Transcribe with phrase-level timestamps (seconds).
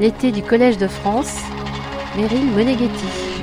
[0.00, 1.38] L'été du Collège de France,
[2.16, 3.42] Meryl Moneghetti.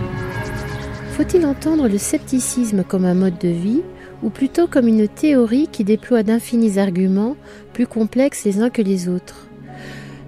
[1.12, 3.82] Faut-il entendre le scepticisme comme un mode de vie,
[4.24, 7.36] ou plutôt comme une théorie qui déploie d'infinis arguments,
[7.74, 9.48] plus complexes les uns que les autres?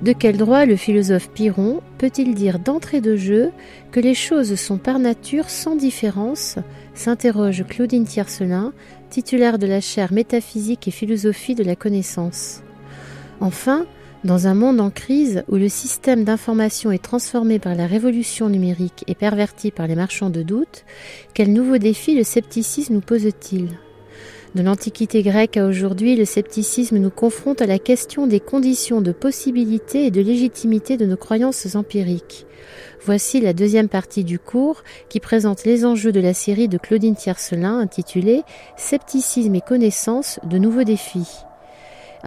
[0.01, 3.51] De quel droit le philosophe Piron peut-il dire d'entrée de jeu
[3.93, 6.57] que les choses sont par nature sans différence?
[6.93, 8.73] s'interroge Claudine Tiercelin,
[9.09, 12.63] titulaire de la chaire Métaphysique et Philosophie de la connaissance.
[13.39, 13.85] Enfin,
[14.27, 19.05] dans un monde en crise où le système d'information est transformé par la révolution numérique
[19.07, 20.83] et perverti par les marchands de doute,
[21.33, 23.69] quel nouveau défi le scepticisme nous pose-t-il?
[24.53, 29.13] De l'Antiquité grecque à aujourd'hui, le scepticisme nous confronte à la question des conditions de
[29.13, 32.45] possibilité et de légitimité de nos croyances empiriques.
[33.05, 37.15] Voici la deuxième partie du cours qui présente les enjeux de la série de Claudine
[37.15, 38.41] Tiercelin intitulée
[38.75, 41.45] Scepticisme et connaissance de nouveaux défis.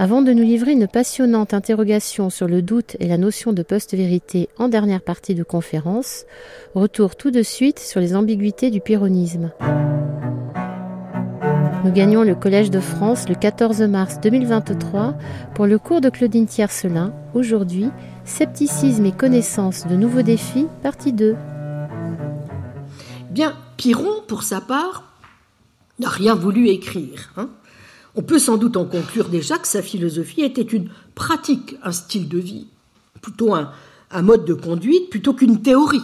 [0.00, 4.48] Avant de nous livrer une passionnante interrogation sur le doute et la notion de post-vérité
[4.56, 6.24] en dernière partie de conférence,
[6.74, 9.52] retour tout de suite sur les ambiguïtés du pyrrhonisme.
[11.84, 15.18] Nous gagnons le Collège de France le 14 mars 2023
[15.54, 17.90] pour le cours de Claudine Tiercelin, aujourd'hui
[18.24, 21.36] Scepticisme et connaissance de nouveaux défis, partie 2.
[23.28, 25.12] Bien, Pyrrhon, pour sa part,
[25.98, 27.34] n'a rien voulu écrire.
[27.36, 27.50] Hein
[28.20, 32.28] on peut sans doute en conclure déjà que sa philosophie était une pratique, un style
[32.28, 32.66] de vie,
[33.22, 33.72] plutôt un,
[34.20, 36.02] mode de conduite, plutôt qu'une théorie.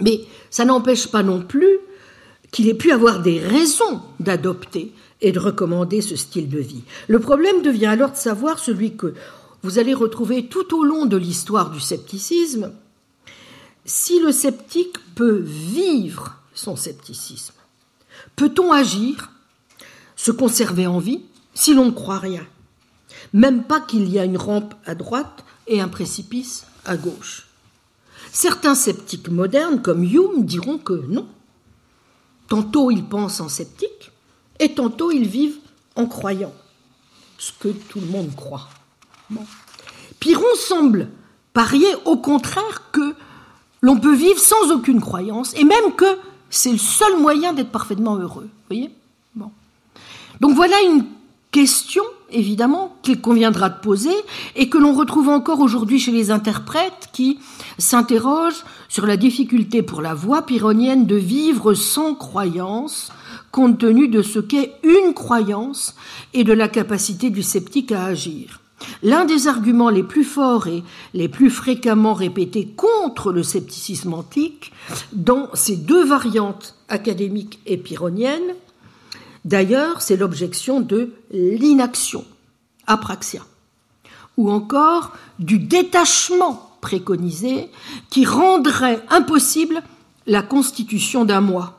[0.00, 1.78] Mais ça n'empêche pas non plus
[2.50, 6.82] qu'il ait pu avoir des raisons d'adopter et de recommander ce style de vie.
[7.08, 9.14] Le problème devient alors de savoir celui que
[9.62, 12.70] vous allez retrouver tout au long de l'histoire du scepticisme,
[13.86, 17.54] si le sceptique peut vivre son scepticisme.
[18.36, 19.30] Peut-on agir
[20.16, 21.22] se conserver en vie
[21.54, 22.46] si l'on ne croit rien
[23.32, 27.46] Même pas qu'il y a une rampe à droite et un précipice à gauche.
[28.32, 31.26] Certains sceptiques modernes, comme Hume, diront que non.
[32.48, 34.10] Tantôt ils pensent en sceptique,
[34.58, 35.58] et tantôt ils vivent
[35.96, 36.52] en croyant,
[37.38, 38.68] ce que tout le monde croit.
[40.20, 41.08] Piron semble
[41.52, 43.14] parier au contraire que
[43.80, 46.18] l'on peut vivre sans aucune croyance, et même que
[46.50, 48.48] c'est le seul moyen d'être parfaitement heureux.
[48.68, 48.90] Voyez?
[50.44, 51.06] Donc voilà une
[51.52, 54.14] question, évidemment, qu'il conviendra de poser
[54.56, 57.38] et que l'on retrouve encore aujourd'hui chez les interprètes qui
[57.78, 63.10] s'interrogent sur la difficulté pour la voix pyrrhonienne de vivre sans croyance,
[63.52, 65.94] compte tenu de ce qu'est une croyance
[66.34, 68.60] et de la capacité du sceptique à agir.
[69.02, 70.82] L'un des arguments les plus forts et
[71.14, 74.72] les plus fréquemment répétés contre le scepticisme antique,
[75.14, 78.54] dans ces deux variantes académiques et pyrrhoniennes,
[79.44, 82.24] D'ailleurs, c'est l'objection de l'inaction,
[82.86, 83.42] apraxia,
[84.36, 87.70] ou encore du détachement préconisé
[88.10, 89.82] qui rendrait impossible
[90.26, 91.78] la constitution d'un moi.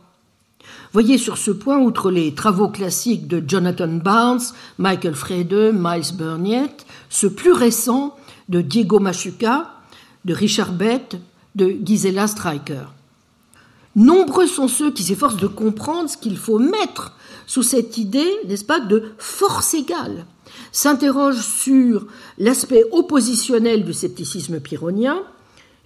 [0.94, 4.42] Voyez sur ce point, outre les travaux classiques de Jonathan Barnes,
[4.78, 8.16] Michael Frede, Miles Burnett, ce plus récent
[8.48, 9.74] de Diego Machuca,
[10.24, 11.18] de Richard Bett,
[11.56, 12.94] de Gisela Stryker.
[13.96, 17.15] Nombreux sont ceux qui s'efforcent de comprendre ce qu'il faut mettre
[17.48, 20.26] sous cette idée, n'est-ce pas, de force égale,
[20.72, 22.08] s'interroge sur
[22.38, 25.24] l'aspect oppositionnel du scepticisme pyrrhonien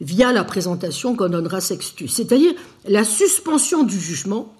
[0.01, 2.53] via la présentation qu'en donnera Sextus, c'est-à-dire
[2.87, 4.53] la suspension du jugement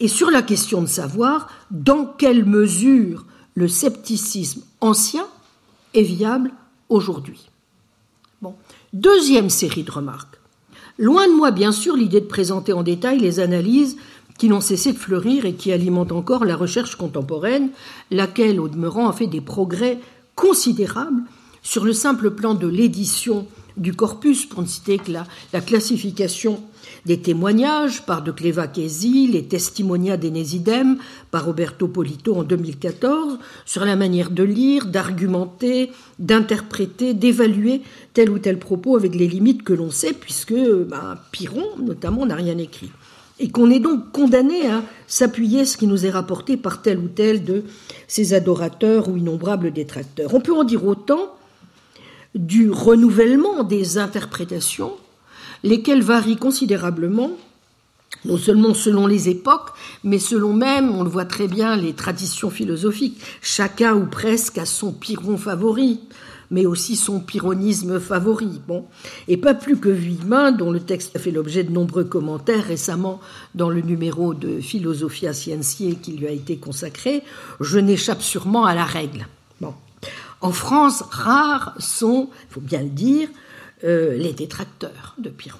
[0.00, 3.24] et sur la question de savoir dans quelle mesure
[3.54, 5.26] le scepticisme ancien
[5.94, 6.52] est viable
[6.88, 7.48] aujourd'hui.
[8.92, 10.38] Deuxième série de remarques.
[10.98, 13.96] Loin de moi, bien sûr, l'idée de présenter en détail les analyses
[14.38, 17.70] qui n'ont cessé de fleurir et qui alimentent encore la recherche contemporaine,
[18.10, 19.98] laquelle, au demeurant, a fait des progrès
[20.34, 21.22] considérables
[21.62, 23.46] sur le simple plan de l'édition
[23.76, 26.60] du corpus, pour ne citer que la, la classification
[27.06, 30.98] des témoignages par de Cleva-Chesi, les Testimonia d'Enesidem
[31.30, 37.82] par Roberto Polito en 2014, sur la manière de lire, d'argumenter, d'interpréter, d'évaluer
[38.12, 42.36] tel ou tel propos avec les limites que l'on sait, puisque ben, Piron, notamment, n'a
[42.36, 42.90] rien écrit
[43.40, 47.08] et qu'on est donc condamné à s'appuyer ce qui nous est rapporté par tel ou
[47.08, 47.64] tel de
[48.06, 50.34] ses adorateurs ou innombrables détracteurs.
[50.34, 51.34] On peut en dire autant
[52.34, 54.92] du renouvellement des interprétations,
[55.62, 57.32] lesquelles varient considérablement,
[58.24, 59.70] non seulement selon les époques,
[60.02, 63.20] mais selon même, on le voit très bien, les traditions philosophiques.
[63.42, 66.00] Chacun ou presque a son piron favori
[66.50, 68.60] mais aussi son pyrrhonisme favori.
[68.66, 68.84] Bon.
[69.28, 73.20] Et pas plus que Villemin, dont le texte a fait l'objet de nombreux commentaires récemment
[73.54, 77.22] dans le numéro de Philosophia Scientiae qui lui a été consacré,
[77.60, 79.26] je n'échappe sûrement à la règle.
[79.60, 79.74] Bon.
[80.40, 83.28] En France, rares sont, il faut bien le dire,
[83.84, 85.58] euh, les détracteurs de Piron.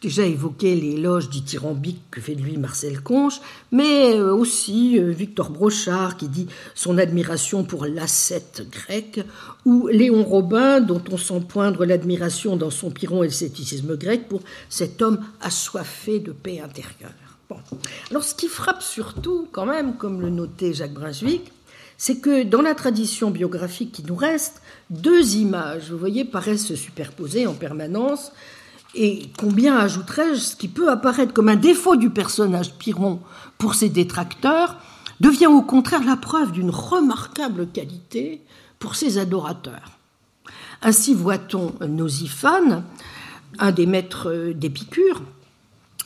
[0.00, 3.38] Déjà évoqué l'éloge dithyrambique que fait de lui Marcel Conche,
[3.70, 9.20] mais euh, aussi euh, Victor Brochard qui dit son admiration pour l'ascète grec,
[9.66, 14.26] ou Léon Robin dont on sent poindre l'admiration dans son Piron et le scepticisme grec
[14.26, 17.12] pour cet homme assoiffé de paix intérieure.
[17.50, 17.58] Bon.
[18.10, 21.52] Alors ce qui frappe surtout, quand même, comme le notait Jacques Brunswick,
[21.98, 26.74] c'est que dans la tradition biographique qui nous reste, deux images, vous voyez, paraissent se
[26.74, 28.32] superposer en permanence.
[28.94, 33.20] Et combien ajouterais-je ce qui peut apparaître comme un défaut du personnage Piron
[33.60, 34.76] pour ses détracteurs,
[35.20, 38.40] devient au contraire la preuve d'une remarquable qualité
[38.78, 39.98] pour ses adorateurs.
[40.82, 42.82] Ainsi voit-on Nosifane,
[43.58, 45.22] un des maîtres d'Épicure,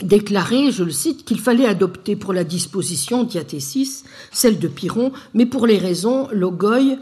[0.03, 5.47] déclaré, je le cite, qu'il fallait adopter pour la disposition diathésis celle de Pyrrhon, mais
[5.47, 6.99] pour les raisons logoï,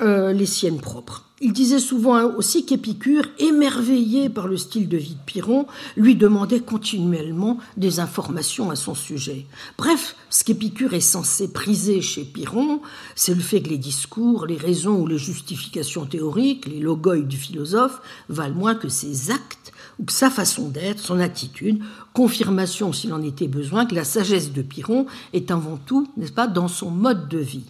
[0.00, 1.26] euh, les siennes propres.
[1.42, 5.66] Il disait souvent aussi qu'Épicure, émerveillé par le style de vie de Pyrrhon,
[5.96, 9.44] lui demandait continuellement des informations à son sujet.
[9.76, 12.80] Bref, ce qu'Épicure est censé priser chez Pyrrhon,
[13.14, 17.36] c'est le fait que les discours, les raisons ou les justifications théoriques, les logoïs du
[17.36, 18.00] philosophe,
[18.30, 21.82] valent moins que ses actes ou que sa façon d'être, son attitude,
[22.14, 25.04] confirmation s'il en était besoin que la sagesse de Pyrrhon
[25.34, 27.64] est avant tout, n'est-ce pas, dans son mode de vie.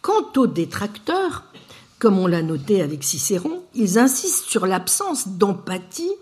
[0.00, 1.44] Quant aux détracteurs,
[1.98, 6.12] comme on l'a noté avec Cicéron, ils insistent sur l'absence d'empathie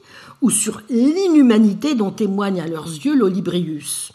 [0.43, 4.13] ou sur l'inhumanité dont témoigne à leurs yeux l'Olibrius.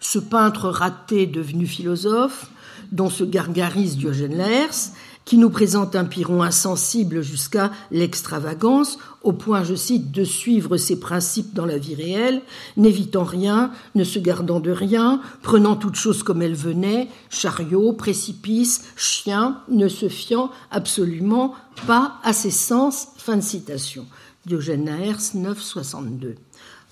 [0.00, 2.46] Ce peintre raté devenu philosophe,
[2.92, 4.92] dont se gargarise Diogène Laërce,
[5.26, 11.00] qui nous présente un Pyrrhon insensible jusqu'à l'extravagance, au point, je cite, de suivre ses
[11.00, 12.42] principes dans la vie réelle,
[12.76, 18.84] n'évitant rien, ne se gardant de rien, prenant toute chose comme elle venait, chariot, précipice,
[18.94, 21.54] chien, ne se fiant absolument
[21.88, 23.08] pas à ses sens.
[23.16, 24.06] Fin de citation.
[24.46, 26.36] Diogène Laërce, 962.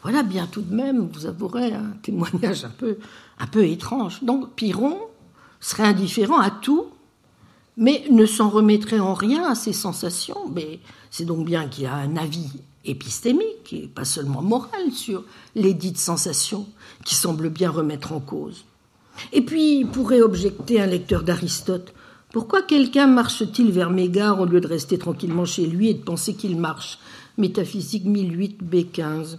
[0.02, 2.98] Voilà bien tout de même, vous avouerez, un témoignage un peu,
[3.38, 4.24] un peu étrange.
[4.24, 4.98] Donc Pyrrhon
[5.60, 6.86] serait indifférent à tout
[7.76, 10.48] mais ne s'en remettrait en rien à ses sensations.
[10.54, 10.80] Mais
[11.10, 12.50] c'est donc bien qu'il a un avis
[12.84, 15.24] épistémique et pas seulement moral sur
[15.54, 16.66] les dites sensations
[17.04, 18.64] qui semblent bien remettre en cause.
[19.32, 21.94] Et puis, pourrait objecter un lecteur d'Aristote.
[22.32, 26.34] Pourquoi quelqu'un marche-t-il vers Mégare au lieu de rester tranquillement chez lui et de penser
[26.34, 26.98] qu'il marche?
[27.38, 29.38] Métaphysique 1008 B15.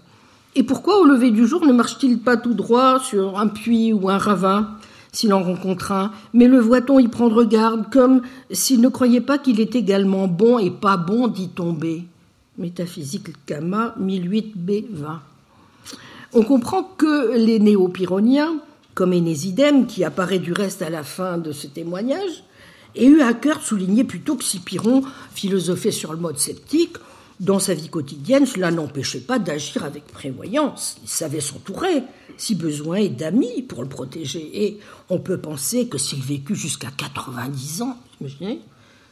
[0.55, 4.09] Et pourquoi au lever du jour ne marche-t-il pas tout droit sur un puits ou
[4.09, 4.77] un ravin?
[5.15, 8.21] S'il en rencontre un, mais le voit-on y prendre garde, comme
[8.51, 12.03] s'il ne croyait pas qu'il est également bon et pas bon d'y tomber?
[12.57, 15.19] Métaphysique Kama 1008b20.
[16.33, 18.57] On comprend que les néo-pyrrhoniens,
[18.93, 22.43] comme Énésidème, qui apparaît du reste à la fin de ce témoignage,
[22.95, 25.01] aient eu à cœur de souligner plutôt que si Pyrrhon
[25.33, 26.97] philosophait sur le mode sceptique,
[27.39, 30.97] dans sa vie quotidienne, cela n'empêchait pas d'agir avec prévoyance.
[31.03, 32.03] Il savait s'entourer,
[32.37, 34.65] si besoin, d'amis pour le protéger.
[34.65, 34.79] Et
[35.09, 37.97] on peut penser que s'il vécut jusqu'à 90 ans,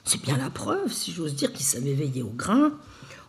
[0.06, 2.72] c'est bien la preuve, si j'ose dire, qu'il savait veiller au grain,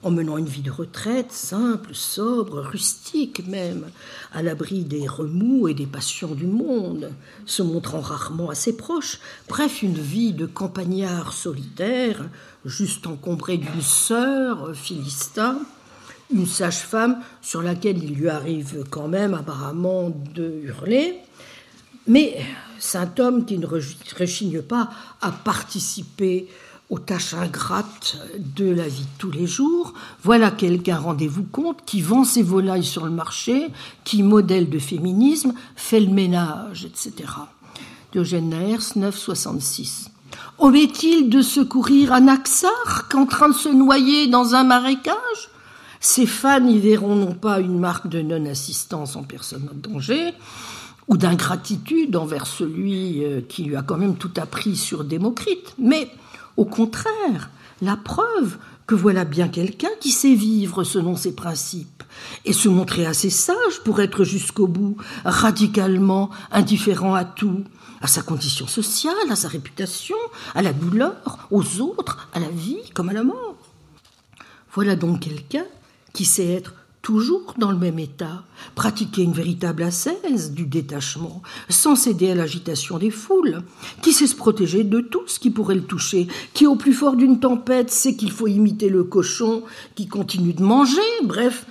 [0.04, 3.86] en menant une vie de retraite simple, sobre, rustique même,
[4.32, 7.10] à l'abri des remous et des passions du monde,
[7.46, 9.18] se montrant rarement à ses proches,
[9.48, 12.28] bref, une vie de campagnard solitaire,
[12.64, 15.56] juste encombré d'une sœur, Philista,
[16.32, 21.18] une sage-femme sur laquelle il lui arrive quand même apparemment de hurler,
[22.06, 22.38] mais
[22.78, 24.90] saint homme qui ne rechigne pas
[25.20, 26.48] à participer
[26.90, 29.94] aux tâches ingrates de la vie de tous les jours.
[30.22, 33.68] Voilà quelqu'un, rendez-vous compte, qui vend ses volailles sur le marché,
[34.04, 37.12] qui, modèle de féminisme, fait le ménage, etc.
[38.12, 40.10] Diogène Laërce, 966.
[40.58, 45.50] Omet-il de secourir un axarque en train de se noyer dans un marécage?
[46.00, 50.34] Ses fans y verront non pas une marque de non-assistance en personne en danger,
[51.08, 56.10] ou d'ingratitude envers celui euh, qui lui a quand même tout appris sur Démocrite, mais
[56.56, 57.50] au contraire,
[57.82, 62.02] la preuve que voilà bien quelqu'un qui sait vivre selon ses principes
[62.44, 67.64] et se montrer assez sage pour être jusqu'au bout radicalement indifférent à tout,
[68.04, 70.18] à sa condition sociale, à sa réputation,
[70.54, 73.56] à la douleur, aux autres, à la vie comme à la mort.
[74.74, 75.64] Voilà donc quelqu'un
[76.12, 78.44] qui sait être toujours dans le même état,
[78.74, 83.62] pratiquer une véritable ascèse du détachement, sans céder à l'agitation des foules,
[84.02, 87.16] qui sait se protéger de tout ce qui pourrait le toucher, qui au plus fort
[87.16, 89.62] d'une tempête sait qu'il faut imiter le cochon
[89.94, 91.64] qui continue de manger, bref,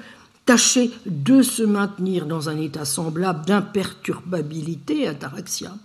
[0.45, 5.75] tâcher de se maintenir dans un état semblable d'imperturbabilité ataraxia,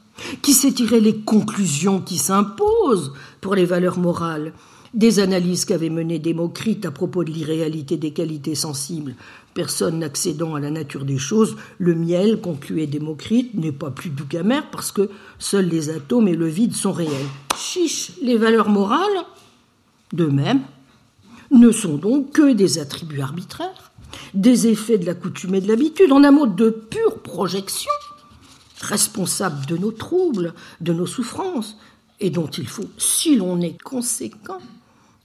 [0.43, 4.53] qui sait tirer les conclusions qui s'imposent pour les valeurs morales,
[4.95, 9.15] des analyses qu'avait menées Démocrite à propos de l'irréalité des qualités sensibles,
[9.55, 14.25] personne n'accédant à la nature des choses, le miel, concluait Démocrite, n'est pas plus doux
[14.27, 17.11] qu'amer parce que seuls les atomes et le vide sont réels.
[17.57, 19.25] Chiche, les valeurs morales,
[20.13, 20.61] de même,
[21.51, 23.93] ne sont donc que des attributs arbitraires,
[24.35, 27.91] des effets de la coutume et de l'habitude, en un mot de pure projection,
[28.81, 31.77] responsables de nos troubles, de nos souffrances,
[32.21, 34.61] et dont il faut, si l'on est conséquent,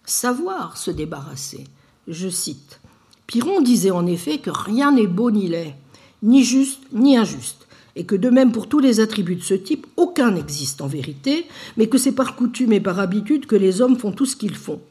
[0.06, 1.66] savoir se débarrasser.
[2.08, 2.80] Je cite.
[3.28, 5.76] Piron disait en effet que rien n'est beau ni laid,
[6.22, 9.88] ni juste ni injuste, et que de même pour tous les attributs de ce type,
[9.98, 13.98] aucun n'existe en vérité, mais que c'est par coutume et par habitude que les hommes
[13.98, 14.82] font tout ce qu'ils font.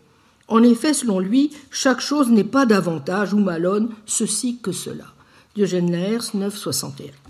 [0.48, 5.06] En effet, selon lui, chaque chose n'est pas davantage ou malonne ceci que cela.
[5.54, 7.21] Diogène Laërce 961.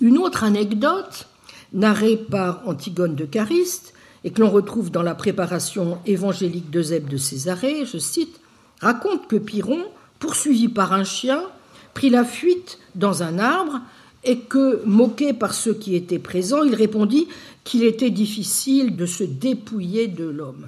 [0.00, 1.26] Une autre anecdote,
[1.72, 7.16] narrée par Antigone de Cariste, et que l'on retrouve dans la préparation évangélique d'Eusèbe de
[7.16, 8.40] Césarée, je cite,
[8.80, 9.84] raconte que Pyrrhon,
[10.18, 11.42] poursuivi par un chien,
[11.94, 13.80] prit la fuite dans un arbre
[14.24, 17.28] et que, moqué par ceux qui étaient présents, il répondit
[17.64, 20.66] qu'il était difficile de se dépouiller de l'homme.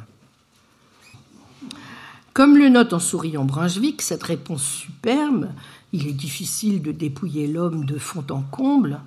[2.33, 5.49] Comme le note en souriant Brunswick, cette réponse superbe,
[5.93, 9.01] il est difficile de dépouiller l'homme de fond en comble,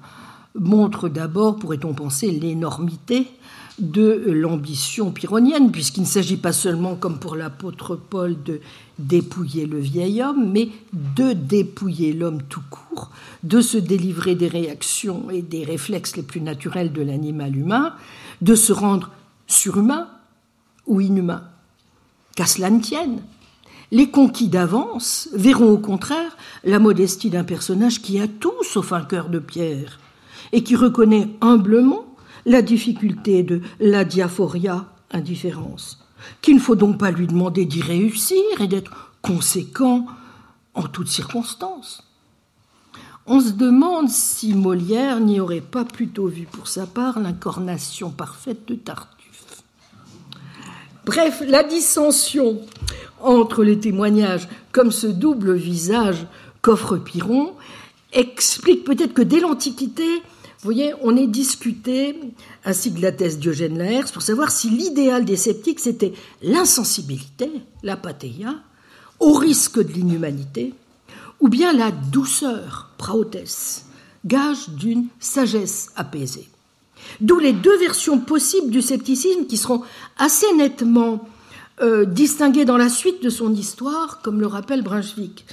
[0.59, 3.27] montre d'abord, pourrait-on penser, l'énormité
[3.79, 8.59] de l'ambition pyrrhonienne, puisqu'il ne s'agit pas seulement, comme pour l'apôtre Paul, de
[8.99, 13.09] dépouiller le vieil homme, mais de dépouiller l'homme tout court,
[13.43, 17.95] de se délivrer des réactions et des réflexes les plus naturels de l'animal humain,
[18.41, 19.09] de se rendre
[19.47, 20.07] surhumain
[20.85, 21.43] ou inhumain.
[22.35, 23.21] Qu'à cela ne tienne,
[23.93, 29.03] les conquis d'avance verront au contraire la modestie d'un personnage qui a tout sauf un
[29.03, 29.99] cœur de pierre
[30.51, 32.03] et qui reconnaît humblement
[32.47, 36.03] la difficulté de la diaphoria, indifférence,
[36.41, 40.07] qu'il ne faut donc pas lui demander d'y réussir et d'être conséquent
[40.73, 42.03] en toutes circonstances.
[43.27, 48.67] On se demande si Molière n'y aurait pas plutôt vu pour sa part l'incarnation parfaite
[48.67, 49.61] de Tartuffe.
[51.05, 52.59] Bref, la dissension
[53.23, 56.27] entre les témoignages, comme ce double visage
[56.61, 57.53] qu'offre Piron,
[58.11, 60.21] explique peut-être que dès l'Antiquité,
[60.63, 62.19] voyez, on est discuté,
[62.65, 67.51] ainsi que la thèse Laërce, pour savoir si l'idéal des sceptiques, c'était l'insensibilité,
[67.83, 68.55] l'apathéia,
[69.19, 70.73] au risque de l'inhumanité,
[71.39, 73.85] ou bien la douceur, praotès,
[74.25, 76.47] gage d'une sagesse apaisée.
[77.19, 79.81] D'où les deux versions possibles du scepticisme qui seront
[80.17, 81.27] assez nettement
[81.83, 85.45] euh, distinguées dans la suite de son histoire, comme le rappelle Brunswick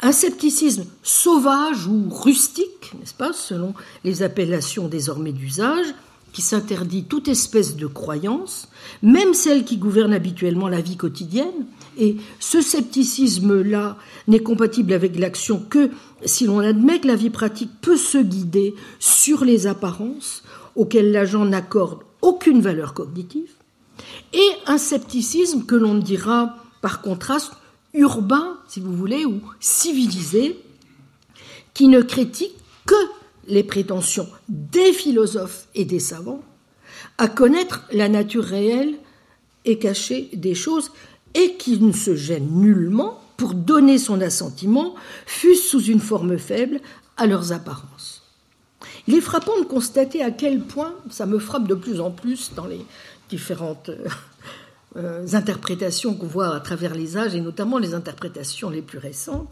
[0.00, 5.86] un scepticisme sauvage ou rustique, n'est-ce pas, selon les appellations désormais d'usage,
[6.32, 8.68] qui s'interdit toute espèce de croyance,
[9.02, 11.66] même celle qui gouverne habituellement la vie quotidienne.
[11.98, 13.96] Et ce scepticisme-là
[14.28, 15.90] n'est compatible avec l'action que
[16.24, 20.44] si l'on admet que la vie pratique peut se guider sur les apparences
[20.76, 23.57] auxquelles l'agent n'accorde aucune valeur cognitive,
[24.32, 27.52] et un scepticisme que l'on dira par contraste
[27.94, 30.60] urbain, si vous voulez, ou civilisé,
[31.74, 32.54] qui ne critique
[32.86, 32.94] que
[33.46, 36.42] les prétentions des philosophes et des savants
[37.16, 38.94] à connaître la nature réelle
[39.64, 40.92] et cachée des choses,
[41.34, 44.94] et qui ne se gêne nullement pour donner son assentiment,
[45.26, 46.80] fût-ce sous une forme faible,
[47.16, 48.22] à leurs apparences.
[49.06, 52.52] Il est frappant de constater à quel point, ça me frappe de plus en plus
[52.54, 52.80] dans les
[53.28, 54.08] différentes euh,
[54.96, 59.50] euh, interprétations qu'on voit à travers les âges, et notamment les interprétations les plus récentes,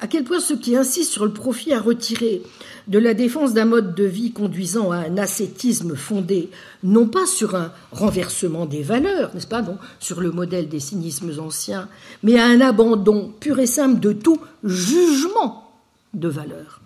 [0.00, 2.42] à quel point ceux qui insistent sur le profit à retirer
[2.88, 6.50] de la défense d'un mode de vie conduisant à un ascétisme fondé
[6.82, 9.64] non pas sur un renversement des valeurs, n'est-ce pas,
[10.00, 11.88] sur le modèle des cynismes anciens,
[12.22, 15.72] mais à un abandon pur et simple de tout jugement
[16.12, 16.80] de valeurs,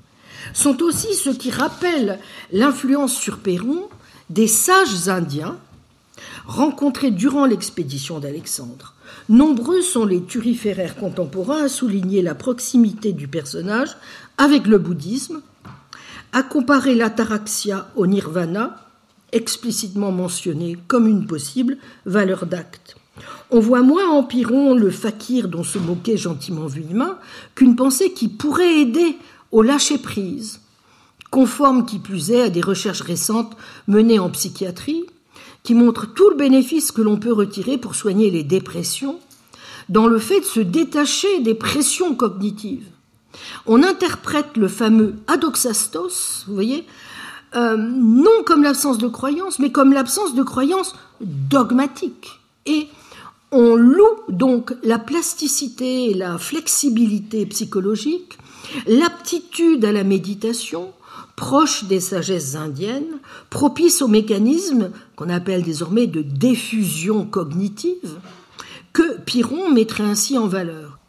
[0.52, 2.19] sont aussi ceux qui rappellent
[2.52, 3.88] l'influence sur Péron
[4.31, 5.59] des sages indiens
[6.49, 8.95] rencontrés durant l'expédition d'Alexandre.
[9.28, 13.97] Nombreux sont les turiféraires contemporains à souligner la proximité du personnage
[14.38, 15.43] avec le bouddhisme,
[16.33, 18.81] à comparer l'ataraxia au nirvana,
[19.33, 21.76] explicitement mentionné comme une possible
[22.07, 22.97] valeur d'acte.
[23.50, 27.19] On voit moins en Pyrrhon le fakir dont se moquait gentiment Vuillemin
[27.55, 29.19] qu'une pensée qui pourrait aider
[29.52, 30.61] au lâcher-prise,
[31.31, 33.55] conforme qui plus est à des recherches récentes
[33.87, 35.05] menées en psychiatrie,
[35.69, 39.19] qui montre tout le bénéfice que l'on peut retirer pour soigner les dépressions
[39.91, 42.87] dans le fait de se détacher des pressions cognitives.
[43.67, 46.87] On interprète le fameux adoxastos, vous voyez,
[47.55, 52.41] euh, non comme l'absence de croyance, mais comme l'absence de croyance dogmatique.
[52.65, 52.89] Et
[53.53, 58.39] On loue donc la plasticité et la flexibilité psychologique,
[58.87, 60.93] l'aptitude à la méditation,
[61.37, 63.19] proche des sagesses indiennes,
[63.51, 68.21] propice aux mécanismes qu'on appelle désormais de diffusion cognitive,
[68.93, 71.01] que Piron mettrait ainsi en valeur.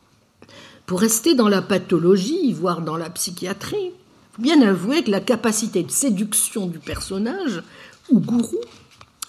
[0.88, 3.92] Pour rester dans la pathologie, voire dans la psychiatrie, il
[4.36, 7.62] faut bien avouer que la capacité de séduction du personnage,
[8.10, 8.58] ou gourou,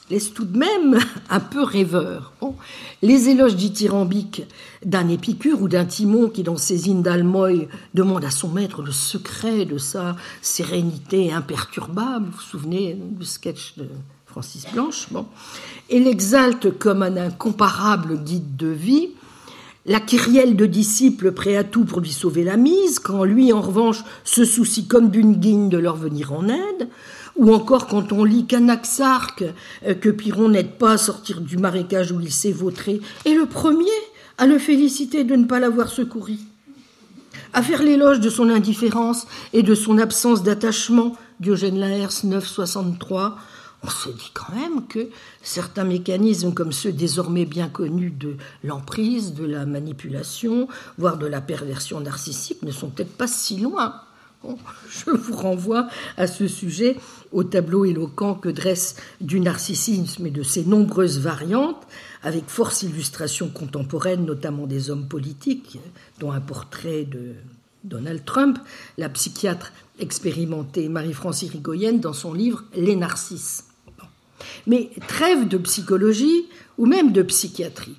[0.09, 2.33] laisse tout de même un peu rêveur.
[3.03, 4.45] les éloges dithyrambiques
[4.83, 8.93] d'un Épicure ou d'un Timon qui, dans ses hymnes d'Almoy, demande à son maître le
[8.93, 13.85] secret de sa sérénité imperturbable, vous vous souvenez du sketch de
[14.31, 15.27] Francis Blanche, bon,
[15.89, 19.09] et l'exalte comme un incomparable guide de vie,
[19.87, 23.61] la kyrielle de disciples prêts à tout pour lui sauver la mise, quand lui, en
[23.61, 26.89] revanche, se soucie comme d'une guigne de leur venir en aide,
[27.35, 29.45] ou encore quand on lit qu'Anaxarque,
[29.85, 33.47] euh, que Piron n'aide pas à sortir du marécage où il s'est vautré, est le
[33.47, 33.87] premier
[34.39, 36.37] à le féliciter de ne pas l'avoir secouru,
[37.53, 43.37] à faire l'éloge de son indifférence et de son absence d'attachement, Diogène Laërce 963,
[43.83, 45.09] on se dit quand même que
[45.43, 50.69] certains mécanismes comme ceux désormais bien connus de l'emprise, de la manipulation,
[50.99, 53.95] voire de la perversion narcissique ne sont peut-être pas si loin.
[54.89, 56.97] je vous renvoie à ce sujet
[57.33, 61.87] au tableau éloquent que dresse du narcissisme et de ses nombreuses variantes,
[62.23, 65.79] avec force illustration contemporaine, notamment des hommes politiques,
[66.19, 67.35] dont un portrait de
[67.85, 68.59] Donald Trump,
[68.99, 73.70] la psychiatre expérimentée Marie-France Irigoyen dans son livre Les narcisses.
[74.67, 76.47] Mais trêve de psychologie
[76.79, 77.97] ou même de psychiatrie.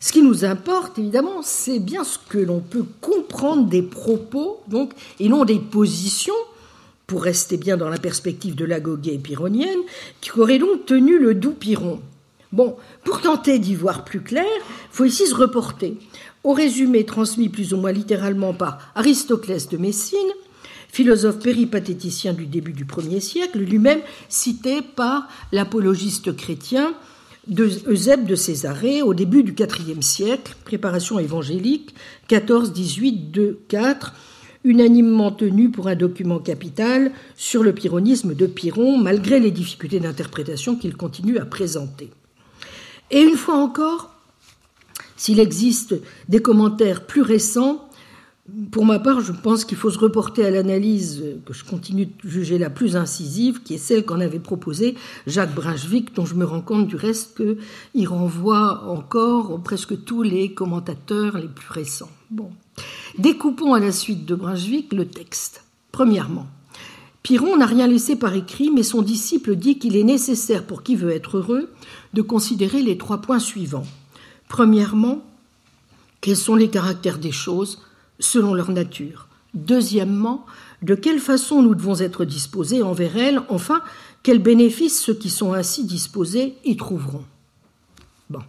[0.00, 4.92] Ce qui nous importe, évidemment, c'est bien ce que l'on peut comprendre des propos, donc,
[5.18, 6.34] et non des positions,
[7.06, 9.80] pour rester bien dans la perspective de la goguet pyrrhonienne,
[10.20, 12.00] qui aurait donc tenu le doux Pyrrhon.
[12.52, 14.44] Bon, pour tenter d'y voir plus clair,
[14.90, 15.96] faut ici se reporter
[16.44, 20.18] au résumé transmis plus ou moins littéralement par Aristoclès de Messine,
[20.94, 26.94] philosophe péripatéticien du début du Ier siècle, lui-même cité par l'apologiste chrétien
[27.48, 31.96] de Eusèbe de Césarée au début du IVe siècle, préparation évangélique,
[32.28, 34.14] 14-18, 2, 4,
[34.62, 40.76] unanimement tenu pour un document capital sur le pyrrhonisme de Pyrrhon, malgré les difficultés d'interprétation
[40.76, 42.10] qu'il continue à présenter.
[43.10, 44.14] Et une fois encore,
[45.16, 45.96] s'il existe
[46.28, 47.88] des commentaires plus récents,
[48.70, 52.28] pour ma part, je pense qu'il faut se reporter à l'analyse que je continue de
[52.28, 56.44] juger la plus incisive, qui est celle qu'en avait proposée Jacques Brunswick, dont je me
[56.44, 62.10] rends compte du reste qu'il renvoie encore presque tous les commentateurs les plus récents.
[63.18, 65.64] Découpons à la suite de Brunswick le texte.
[65.90, 66.46] Premièrement,
[67.22, 70.96] Piron n'a rien laissé par écrit, mais son disciple dit qu'il est nécessaire pour qui
[70.96, 71.70] veut être heureux
[72.12, 73.86] de considérer les trois points suivants.
[74.48, 75.24] Premièrement,
[76.20, 77.80] quels sont les caractères des choses
[78.18, 79.28] selon leur nature.
[79.54, 80.46] Deuxièmement,
[80.82, 83.40] de quelle façon nous devons être disposés envers elles.
[83.48, 83.80] Enfin,
[84.22, 87.24] quels bénéfices ceux qui sont ainsi disposés y trouveront.
[88.30, 88.40] Bon.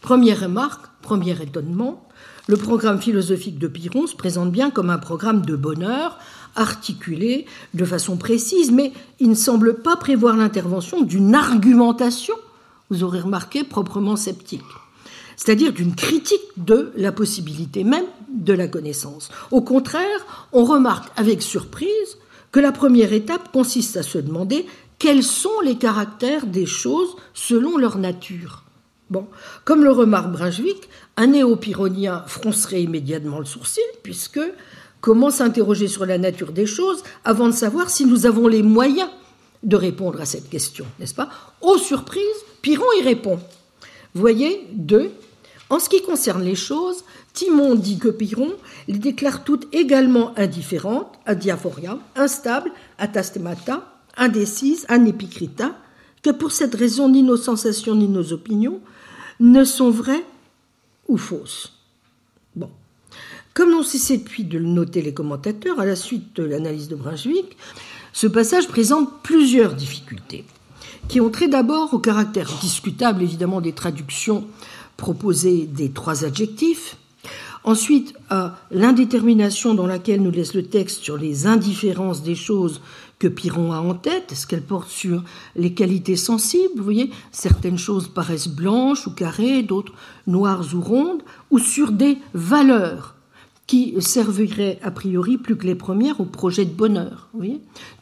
[0.00, 2.06] Première remarque, premier étonnement,
[2.46, 6.18] le programme philosophique de Piron se présente bien comme un programme de bonheur,
[6.54, 12.34] articulé de façon précise, mais il ne semble pas prévoir l'intervention d'une argumentation,
[12.88, 14.62] vous aurez remarqué, proprement sceptique
[15.36, 19.30] c'est-à-dire d'une critique de la possibilité même de la connaissance.
[19.50, 22.18] Au contraire, on remarque avec surprise
[22.52, 24.66] que la première étape consiste à se demander
[24.98, 28.64] quels sont les caractères des choses selon leur nature.
[29.10, 29.26] Bon,
[29.64, 34.40] comme le remarque Brunswick, un néo-pyrrhonien froncerait immédiatement le sourcil, puisque
[35.00, 39.10] comment s'interroger sur la nature des choses avant de savoir si nous avons les moyens
[39.62, 41.28] de répondre à cette question, n'est-ce pas?
[41.60, 42.22] Aux surprises,
[42.62, 43.38] Pyrrhon y répond.
[44.14, 45.12] Voyez, deux,
[45.70, 47.04] en ce qui concerne les choses,
[47.36, 48.54] Timon dit que Pyrrhon
[48.88, 55.76] les déclare toutes également indifférentes, adiaphoria, instables, atastemata, indécises, anépicrita,
[56.22, 58.80] que pour cette raison ni nos sensations ni nos opinions
[59.38, 60.24] ne sont vraies
[61.08, 61.74] ou fausses.
[62.54, 62.70] Bon.
[63.52, 66.96] Comme l'on cessé depuis de le noter les commentateurs, à la suite de l'analyse de
[66.96, 67.58] Brunswick,
[68.14, 70.46] ce passage présente plusieurs difficultés,
[71.06, 74.46] qui ont trait d'abord au caractère discutable évidemment des traductions
[74.96, 76.96] proposer des trois adjectifs.
[77.66, 82.80] Ensuite, à l'indétermination dans laquelle nous laisse le texte sur les indifférences des choses
[83.18, 84.30] que Piron a en tête.
[84.30, 85.24] Est-ce qu'elle porte sur
[85.56, 86.92] les qualités sensibles Vous
[87.32, 89.94] certaines choses paraissent blanches ou carrées, d'autres
[90.28, 93.16] noires ou rondes, ou sur des valeurs
[93.66, 97.30] qui serviraient a priori plus que les premières au projet de bonheur.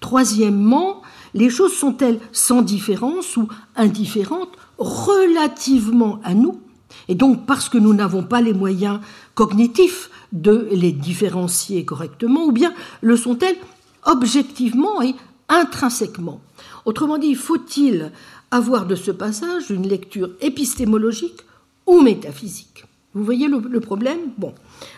[0.01, 1.01] Troisièmement,
[1.33, 6.61] les choses sont-elles sans différence ou indifférentes relativement à nous
[7.09, 9.01] Et donc, parce que nous n'avons pas les moyens
[9.35, 13.57] cognitifs de les différencier correctement, ou bien le sont-elles
[14.05, 15.15] objectivement et
[15.49, 16.41] intrinsèquement
[16.85, 18.13] Autrement dit, faut-il
[18.51, 21.41] avoir de ce passage une lecture épistémologique
[21.87, 22.85] ou métaphysique?
[23.15, 24.19] Vous voyez le, problème?
[24.39, 24.53] Bon.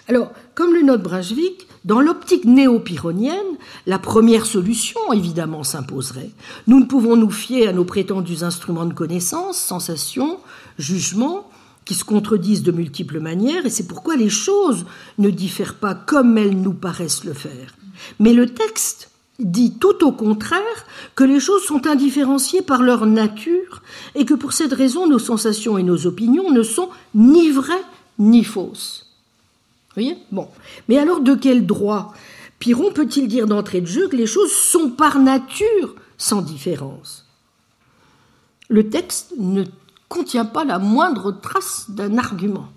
[0.08, 6.30] Alors, comme le note Brunswick, dans l'optique néo-pyrrhonienne, la première solution, évidemment, s'imposerait.
[6.66, 10.38] Nous ne pouvons nous fier à nos prétendus instruments de connaissance, sensations,
[10.78, 11.50] jugements,
[11.86, 14.84] qui se contredisent de multiples manières, et c'est pourquoi les choses
[15.16, 17.74] ne diffèrent pas comme elles nous paraissent le faire.
[18.20, 20.60] Mais le texte dit tout au contraire
[21.14, 23.82] que les choses sont indifférenciées par leur nature,
[24.14, 27.84] et que pour cette raison nos sensations et nos opinions ne sont ni vraies
[28.18, 29.06] ni fausses
[29.96, 30.18] voyez?
[30.30, 30.48] Bon.
[30.88, 32.14] Mais alors, de quel droit
[32.58, 37.26] Piron peut-il dire d'entrée de jeu que les choses sont par nature sans différence?
[38.68, 39.64] Le texte ne
[40.08, 42.68] contient pas la moindre trace d'un argument.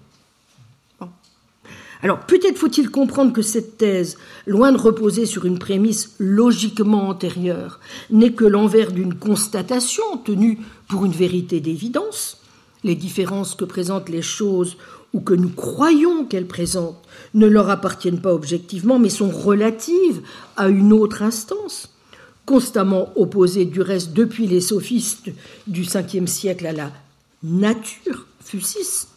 [2.02, 7.82] Alors peut-être faut-il comprendre que cette thèse, loin de reposer sur une prémisse logiquement antérieure,
[8.10, 12.38] n'est que l'envers d'une constatation tenue pour une vérité d'évidence.
[12.86, 14.78] Les différences que présentent les choses
[15.12, 20.22] ou que nous croyons qu'elles présentent ne leur appartiennent pas objectivement, mais sont relatives
[20.56, 21.90] à une autre instance,
[22.46, 25.30] constamment opposée du reste depuis les sophistes
[25.68, 26.92] du Ve siècle à la
[27.44, 29.08] nature, fusis,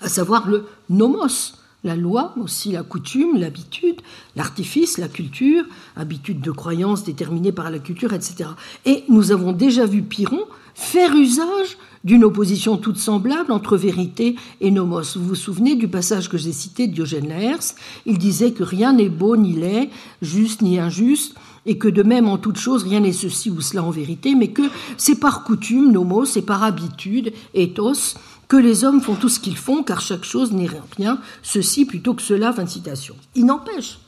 [0.00, 4.00] à savoir le nomos, la loi, aussi la coutume, l'habitude,
[4.36, 5.64] l'artifice, la culture,
[5.96, 8.50] habitude de croyance déterminée par la culture, etc.
[8.84, 14.70] Et nous avons déjà vu Piron faire usage d'une opposition toute semblable entre vérité et
[14.70, 15.02] nomos.
[15.16, 17.74] Vous vous souvenez du passage que j'ai cité de Diogène Laërce
[18.06, 21.34] Il disait que rien n'est beau ni laid, juste ni injuste,
[21.66, 24.48] et que de même en toute chose rien n'est ceci ou cela en vérité, mais
[24.48, 24.62] que
[24.96, 28.16] c'est par coutume, nomos, c'est par habitude, ethos,
[28.48, 32.14] que les hommes font tout ce qu'ils font, car chaque chose n'est rien, ceci plutôt
[32.14, 33.16] que cela, fin de citation.
[33.34, 33.98] Il n'empêche,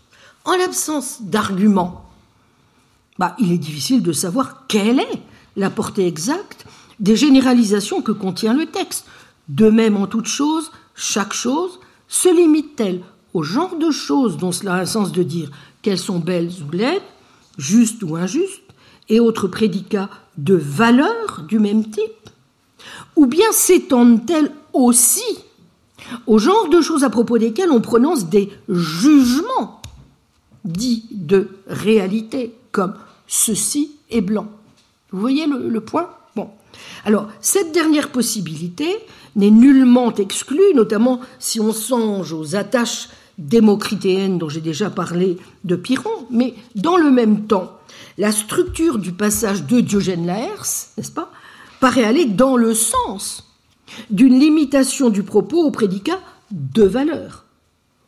[0.45, 2.05] en l'absence d'arguments,
[3.19, 5.23] bah, il est difficile de savoir quelle est
[5.57, 6.67] la portée exacte
[7.01, 9.07] des généralisations que contient le texte.
[9.49, 14.75] De même en toute chose, chaque chose se limite-t-elle au genre de choses dont cela
[14.75, 15.51] a un sens de dire
[15.83, 17.03] qu'elles sont belles ou laides,
[17.59, 18.63] justes ou injustes,
[19.09, 22.31] et autres prédicats de valeur du même type
[23.17, 25.39] Ou bien s'étendent-elles aussi
[26.27, 29.81] au genre de choses à propos desquelles on prononce des jugements
[30.65, 32.95] dits de réalité, comme
[33.27, 34.49] ceci est blanc
[35.11, 36.11] Vous voyez le point?
[36.37, 36.51] Bon.
[37.05, 38.89] Alors, cette dernière possibilité
[39.37, 45.77] n'est nullement exclue, notamment si on songe aux attaches démocritéennes dont j'ai déjà parlé de
[45.77, 47.79] Pyrrhon, mais dans le même temps,
[48.19, 51.31] la structure du passage de Diogène Laërce, n'est-ce pas,
[51.81, 53.45] paraît aller dans le sens
[54.11, 56.21] d'une limitation du propos au prédicat
[56.51, 57.45] de valeur.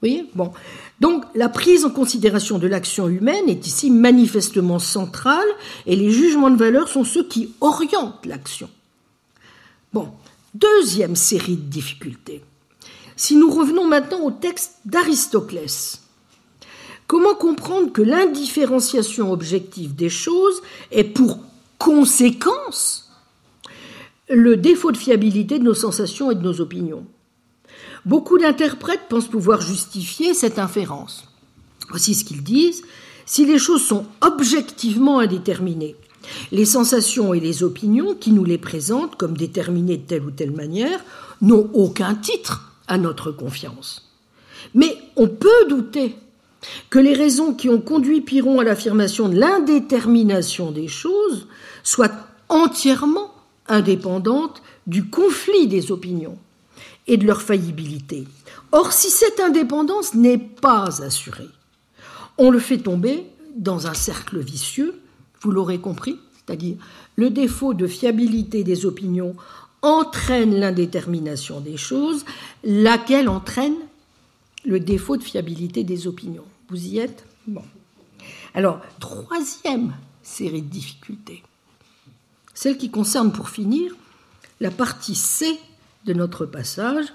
[0.02, 0.52] Vous Bon.
[1.00, 5.48] Donc la prise en considération de l'action humaine est ici manifestement centrale
[5.84, 8.70] et les jugements de valeur sont ceux qui orientent l'action.
[9.92, 10.10] Bon,
[10.54, 12.42] deuxième série de difficultés.
[13.16, 16.02] Si nous revenons maintenant au texte d'Aristoclès,
[17.06, 21.38] comment comprendre que l'indifférenciation objective des choses est pour
[21.78, 23.10] conséquence
[24.28, 27.06] le défaut de fiabilité de nos sensations et de nos opinions?
[28.04, 31.24] Beaucoup d'interprètes pensent pouvoir justifier cette inférence.
[31.88, 32.82] Voici ce qu'ils disent.
[33.24, 35.96] Si les choses sont objectivement indéterminées,
[36.52, 40.52] les sensations et les opinions qui nous les présentent comme déterminées de telle ou telle
[40.52, 41.00] manière
[41.40, 44.12] n'ont aucun titre à notre confiance.
[44.74, 46.16] Mais on peut douter
[46.90, 51.46] que les raisons qui ont conduit Piron à l'affirmation de l'indétermination des choses
[51.82, 52.12] soient
[52.48, 53.32] entièrement
[53.68, 56.38] indépendantes du conflit des opinions
[57.06, 58.26] et de leur faillibilité.
[58.72, 61.48] Or, si cette indépendance n'est pas assurée,
[62.38, 65.00] on le fait tomber dans un cercle vicieux,
[65.40, 66.76] vous l'aurez compris, c'est-à-dire
[67.16, 69.34] le défaut de fiabilité des opinions
[69.82, 72.24] entraîne l'indétermination des choses,
[72.64, 73.76] laquelle entraîne
[74.64, 76.44] le défaut de fiabilité des opinions.
[76.68, 77.24] Vous y êtes?
[77.46, 77.62] Bon.
[78.54, 81.42] Alors, troisième série de difficultés,
[82.54, 83.94] celle qui concerne pour finir
[84.60, 85.58] la partie C
[86.06, 87.06] de notre passage,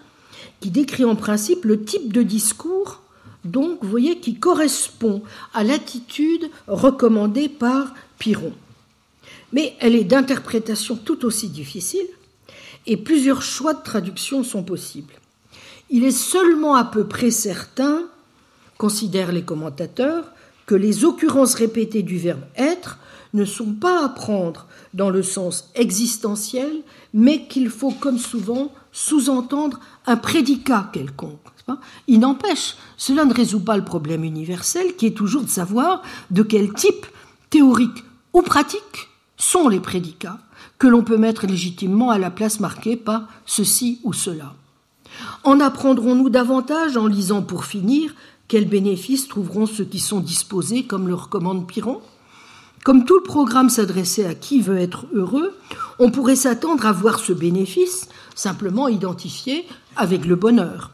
[0.59, 3.01] qui décrit en principe le type de discours,
[3.43, 8.53] donc, voyez, qui correspond à l'attitude recommandée par Piron.
[9.51, 12.05] Mais elle est d'interprétation tout aussi difficile,
[12.87, 15.13] et plusieurs choix de traduction sont possibles.
[15.89, 18.03] Il est seulement à peu près certain,
[18.77, 20.31] considèrent les commentateurs,
[20.65, 22.97] que les occurrences répétées du verbe être
[23.33, 26.71] ne sont pas à prendre dans le sens existentiel,
[27.13, 31.39] mais qu'il faut, comme souvent, sous-entendre un prédicat quelconque.
[32.07, 36.43] Il n'empêche, cela ne résout pas le problème universel qui est toujours de savoir de
[36.43, 37.05] quel type
[37.49, 40.39] théorique ou pratique sont les prédicats
[40.81, 44.55] que l'on peut mettre légitimement à la place marquée par ceci ou cela.
[45.43, 48.15] En apprendrons-nous davantage en lisant pour finir
[48.47, 52.01] quels bénéfices trouveront ceux qui sont disposés, comme le recommande Piron?
[52.83, 55.55] Comme tout le programme s'adressait à qui veut être heureux,
[55.99, 60.89] on pourrait s'attendre à voir ce bénéfice simplement identifié avec le bonheur.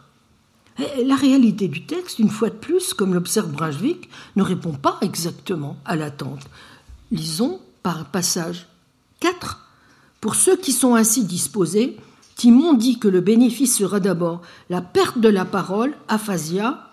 [1.05, 5.77] La réalité du texte, une fois de plus, comme l'observe Brunswick, ne répond pas exactement
[5.85, 6.45] à l'attente.
[7.09, 8.67] Lisons par passage
[9.21, 9.63] 4.
[10.21, 11.97] Pour ceux qui sont ainsi disposés,
[12.35, 16.89] Timon dit que le bénéfice sera d'abord la perte de la parole, aphasia,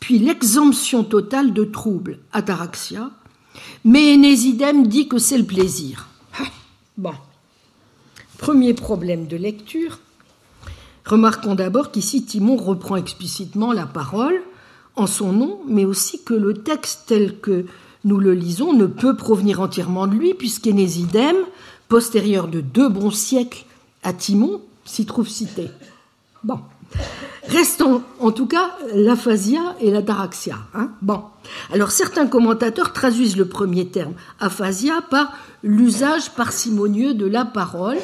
[0.00, 3.10] puis l'exemption totale de troubles, ataraxia,
[3.84, 6.08] mais Nésidème dit que c'est le plaisir.
[6.96, 7.14] Bon.
[8.38, 9.98] Premier problème de lecture.
[11.04, 14.40] Remarquons d'abord qu'ici Timon reprend explicitement la parole
[14.96, 17.66] en son nom, mais aussi que le texte tel que
[18.04, 21.36] nous le lisons ne peut provenir entièrement de lui, puisqu'Énésidème,
[21.88, 23.64] postérieur de deux bons siècles
[24.02, 25.68] à Timon, s'y trouve cité.
[26.42, 26.60] Bon.
[27.48, 30.56] Restons en tout cas l'aphasia et la daraxia.
[30.74, 30.90] Hein.
[31.02, 31.22] bon.
[31.72, 37.98] Alors certains commentateurs traduisent le premier terme, aphasia, par l'usage parcimonieux de la parole.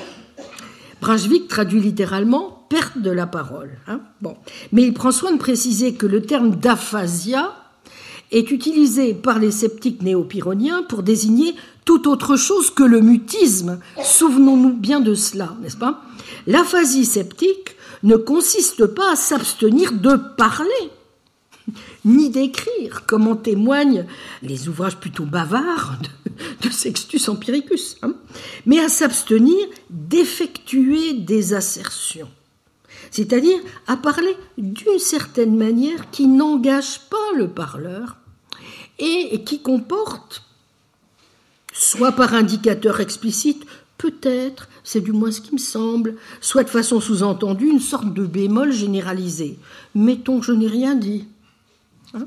[1.00, 3.70] Brunswick traduit littéralement perte de la parole.
[3.88, 4.00] Hein.
[4.20, 4.36] bon.
[4.72, 7.54] Mais il prend soin de préciser que le terme d'aphasia
[8.30, 13.80] est utilisé par les sceptiques néo-pyrrhoniens pour désigner tout autre chose que le mutisme.
[14.02, 16.02] Souvenons-nous bien de cela, n'est-ce pas?
[16.46, 20.90] L'aphasie sceptique ne consiste pas à s'abstenir de parler,
[22.04, 24.06] ni d'écrire, comme en témoignent
[24.42, 25.98] les ouvrages plutôt bavards
[26.62, 28.14] de, Sextus Empiricus, hein,
[28.64, 32.30] mais à s'abstenir d'effectuer des assertions,
[33.10, 38.16] c'est-à-dire à parler d'une certaine manière qui n'engage pas le parleur
[38.98, 40.42] et qui comporte,
[41.80, 43.64] soit par indicateur explicite,
[43.96, 48.26] peut-être, c'est du moins ce qui me semble, soit de façon sous-entendue, une sorte de
[48.26, 49.58] bémol généralisé.
[49.94, 51.24] Mettons que je n'ai rien dit.
[52.12, 52.26] Hein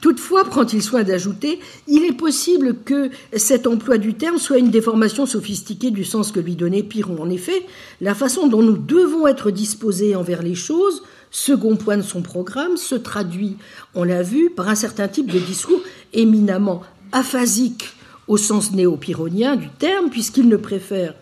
[0.00, 5.26] Toutefois, prend-il soin d'ajouter, il est possible que cet emploi du terme soit une déformation
[5.26, 7.22] sophistiquée du sens que lui donnait Piron.
[7.22, 7.66] En effet,
[8.00, 12.78] la façon dont nous devons être disposés envers les choses, second point de son programme,
[12.78, 13.56] se traduit,
[13.94, 15.80] on l'a vu, par un certain type de discours
[16.14, 16.82] éminemment
[17.12, 17.94] aphasique
[18.28, 21.14] au sens néo-pyrrhonien du terme, puisqu'il ne préfère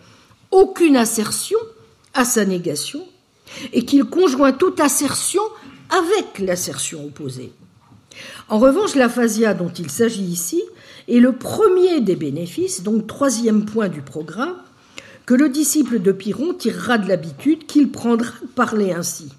[0.51, 1.59] aucune assertion
[2.13, 3.05] à sa négation,
[3.73, 5.41] et qu'il conjoint toute assertion
[5.89, 7.51] avec l'assertion opposée.
[8.49, 10.61] En revanche, l'aphasia dont il s'agit ici
[11.07, 14.55] est le premier des bénéfices, donc troisième point du programme,
[15.25, 19.29] que le disciple de Pyrrhon tirera de l'habitude qu'il prendra de parler ainsi.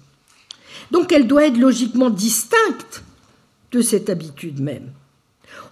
[0.91, 3.03] Donc elle doit être logiquement distincte
[3.71, 4.91] de cette habitude même.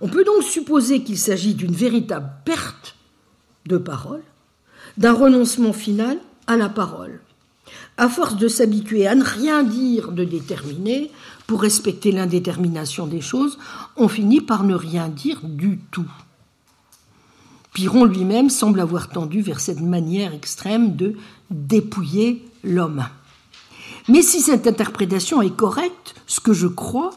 [0.01, 2.95] On peut donc supposer qu'il s'agit d'une véritable perte
[3.65, 4.23] de parole,
[4.97, 6.17] d'un renoncement final
[6.47, 7.19] à la parole.
[7.97, 11.11] À force de s'habituer à ne rien dire de déterminé,
[11.47, 13.57] pour respecter l'indétermination des choses,
[13.97, 16.09] on finit par ne rien dire du tout.
[17.73, 21.15] Piron lui-même semble avoir tendu vers cette manière extrême de
[21.49, 23.05] dépouiller l'homme.
[24.07, 27.11] Mais si cette interprétation est correcte, ce que je crois,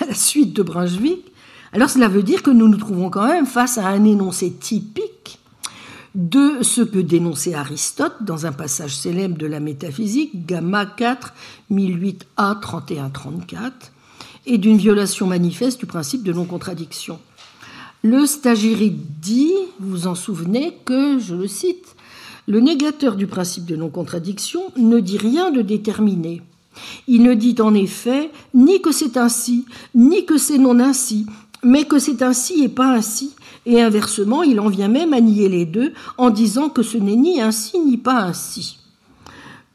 [0.00, 1.26] à la suite de Brunswick,
[1.72, 5.38] alors cela veut dire que nous nous trouvons quand même face à un énoncé typique
[6.16, 11.32] de ce que dénonçait Aristote dans un passage célèbre de la métaphysique, Gamma 4,
[11.70, 13.70] 1008a 31-34,
[14.46, 17.20] et d'une violation manifeste du principe de non-contradiction.
[18.02, 21.94] Le stagirite dit, vous vous en souvenez, que, je le cite,
[22.48, 26.42] le négateur du principe de non-contradiction ne dit rien de déterminé.
[27.06, 31.26] Il ne dit en effet ni que c'est ainsi, ni que c'est non ainsi,
[31.62, 33.34] mais que c'est ainsi et pas ainsi,
[33.66, 37.16] et inversement, il en vient même à nier les deux en disant que ce n'est
[37.16, 38.78] ni ainsi ni pas ainsi.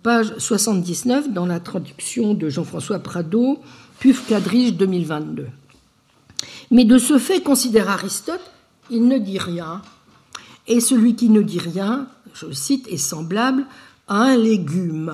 [0.04, 3.60] Page 79 dans la traduction de Jean-François Prado,
[4.00, 5.48] Puf Quadrige 2022.
[6.72, 8.52] Mais de ce fait, considère Aristote,
[8.90, 9.82] il ne dit rien.
[10.68, 13.66] Et celui qui ne dit rien, je le cite, est semblable
[14.08, 15.14] à un légume.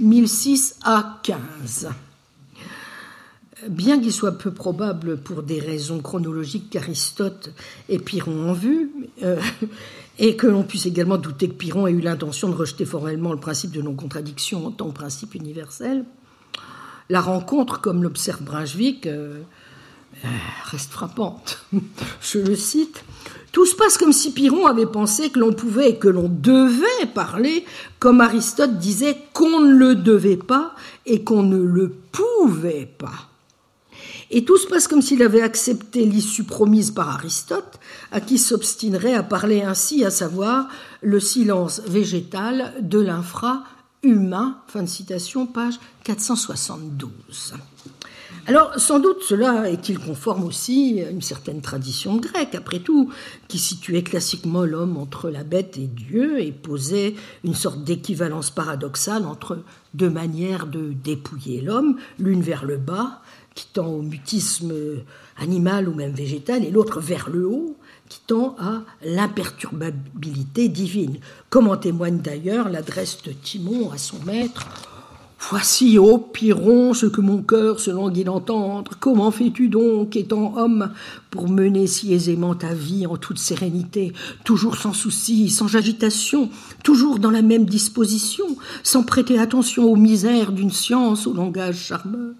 [0.00, 1.88] 1006 à 15
[3.66, 7.50] bien qu'il soit peu probable pour des raisons chronologiques qu'Aristote
[7.88, 8.90] et Pyrrhon ont vu,
[9.22, 9.40] euh,
[10.18, 13.40] et que l'on puisse également douter que Pyrrhon ait eu l'intention de rejeter formellement le
[13.40, 16.04] principe de non-contradiction en tant que principe universel,
[17.08, 19.40] la rencontre, comme l'observe Brunswick, euh,
[20.24, 20.28] euh,
[20.64, 21.64] reste frappante.
[22.20, 23.04] Je le cite.
[23.52, 27.06] Tout se passe comme si Pyrrhon avait pensé que l'on pouvait et que l'on devait
[27.14, 27.64] parler,
[27.98, 30.74] comme Aristote disait qu'on ne le devait pas
[31.06, 33.27] et qu'on ne le pouvait pas.
[34.30, 37.80] Et tout se passe comme s'il avait accepté l'issue promise par Aristote,
[38.12, 40.68] à qui s'obstinerait à parler ainsi, à savoir
[41.00, 44.58] le silence végétal de l'infra-humain.
[44.66, 47.54] Fin de citation, page 472.
[48.46, 53.10] Alors, sans doute, cela est-il conforme aussi à une certaine tradition grecque, après tout,
[53.46, 57.14] qui situait classiquement l'homme entre la bête et Dieu et posait
[57.44, 59.58] une sorte d'équivalence paradoxale entre
[59.92, 63.20] deux manières de dépouiller l'homme, l'une vers le bas,
[63.58, 64.72] qui tend au mutisme
[65.36, 67.76] animal ou même végétal, et l'autre vers le haut,
[68.08, 71.16] qui tend à l'imperturbabilité divine,
[71.50, 74.64] comme en témoigne d'ailleurs l'adresse de Timon à son maître
[75.50, 78.92] Voici, ô Pyrrhon, ce que mon cœur se languit d'entendre.
[79.00, 80.92] Comment fais-tu donc, étant homme,
[81.30, 84.12] pour mener si aisément ta vie en toute sérénité,
[84.44, 86.50] toujours sans souci, sans agitation,
[86.84, 88.46] toujours dans la même disposition,
[88.82, 92.34] sans prêter attention aux misères d'une science au langage charmeur?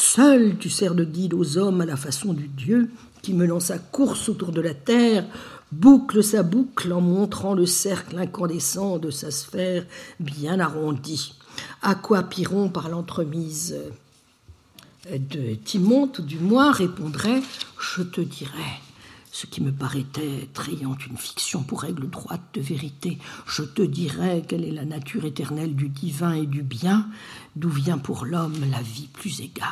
[0.00, 2.88] Seul tu sers de guide aux hommes à la façon du Dieu
[3.20, 5.26] qui, menant sa course autour de la terre,
[5.72, 9.84] boucle sa boucle en montrant le cercle incandescent de sa sphère
[10.20, 11.34] bien arrondie.
[11.82, 13.76] À quoi Pyrrhon, par l'entremise
[15.10, 17.42] de Timon, tout du moins, répondrait
[17.80, 18.78] Je te dirai
[19.38, 23.18] ce qui me paraîtait être une fiction pour règle droite de vérité.
[23.46, 27.06] Je te dirai quelle est la nature éternelle du divin et du bien,
[27.54, 29.68] d'où vient pour l'homme la vie plus égale.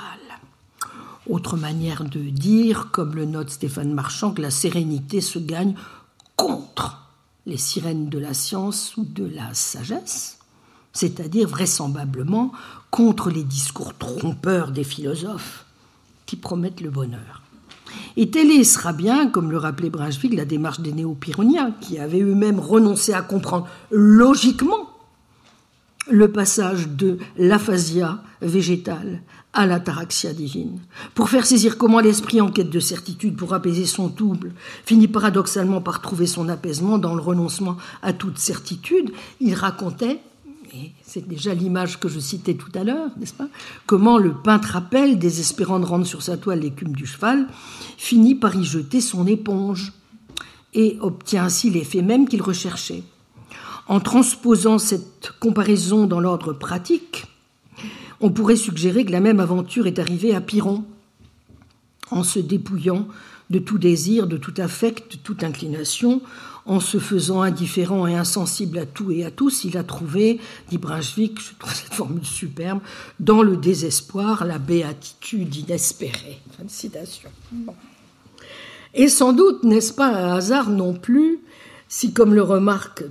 [1.28, 5.74] Autre manière de dire, comme le note Stéphane Marchand, que la sérénité se gagne
[6.36, 7.10] contre
[7.44, 10.38] les sirènes de la science ou de la sagesse
[10.92, 12.52] c'est-à-dire vraisemblablement
[12.90, 15.66] contre les discours trompeurs des philosophes
[16.24, 17.42] qui promettent le bonheur.
[18.16, 22.60] Et telle sera bien, comme le rappelait Brunswick, la démarche des néo-pyrrhoniens, qui avaient eux-mêmes
[22.60, 24.90] renoncé à comprendre logiquement
[26.08, 30.80] le passage de l'aphasia végétale à l'ataraxia divine,
[31.14, 34.52] pour faire saisir comment l'esprit en quête de certitude pour apaiser son trouble
[34.84, 40.20] finit paradoxalement par trouver son apaisement dans le renoncement à toute certitude, il racontait
[41.02, 43.48] c'est déjà l'image que je citais tout à l'heure, n'est-ce pas?
[43.86, 47.46] Comment le peintre appelle, désespérant de rendre sur sa toile l'écume du cheval,
[47.96, 49.92] finit par y jeter son éponge
[50.74, 53.02] et obtient ainsi l'effet même qu'il recherchait.
[53.88, 57.26] En transposant cette comparaison dans l'ordre pratique,
[58.20, 60.84] on pourrait suggérer que la même aventure est arrivée à Pyrrhon,
[62.10, 63.06] en se dépouillant
[63.50, 66.20] de tout désir, de tout affect, de toute inclination,
[66.66, 70.78] en se faisant indifférent et insensible à tout et à tous, il a trouvé, dit
[70.78, 72.80] Brunswick, je trouve cette formule superbe,
[73.20, 76.40] dans le désespoir la béatitude inespérée.
[76.66, 77.30] citation.
[78.94, 81.40] Et sans doute n'est-ce pas un hasard non plus
[81.88, 83.04] si, comme le remarque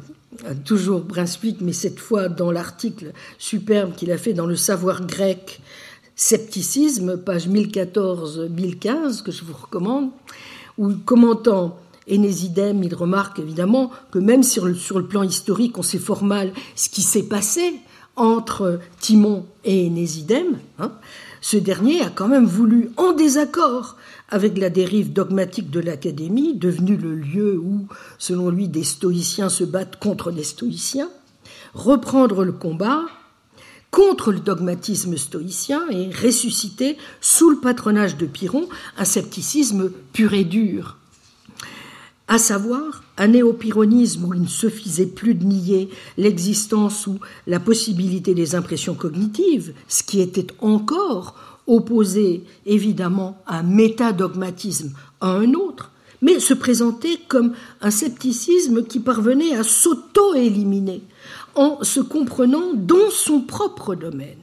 [0.65, 5.61] toujours Brunswick, mais cette fois dans l'article superbe qu'il a fait dans le savoir grec,
[6.15, 10.11] Scepticisme, page 1014-1015, que je vous recommande,
[10.77, 15.97] où commentant Énésidème, il remarque évidemment que même sur le, sur plan historique, on sait
[15.97, 17.73] fort mal ce qui s'est passé
[18.15, 20.59] entre Timon et Énésidème.
[20.77, 20.91] Hein,
[21.41, 23.97] ce dernier a quand même voulu, en désaccord
[24.29, 27.87] avec la dérive dogmatique de l'Académie, devenue le lieu où,
[28.19, 31.09] selon lui, des stoïciens se battent contre des stoïciens,
[31.73, 33.01] reprendre le combat
[33.95, 40.43] contre le dogmatisme stoïcien et ressusciter, sous le patronage de Pyrrhon, un scepticisme pur et
[40.43, 40.97] dur.
[42.27, 48.33] À savoir un néopyronisme où il ne suffisait plus de nier l'existence ou la possibilité
[48.33, 55.91] des impressions cognitives, ce qui était encore opposé évidemment à un métadogmatisme à un autre,
[56.21, 61.01] mais se présentait comme un scepticisme qui parvenait à s'auto-éliminer
[61.55, 64.39] en se comprenant dans son propre domaine,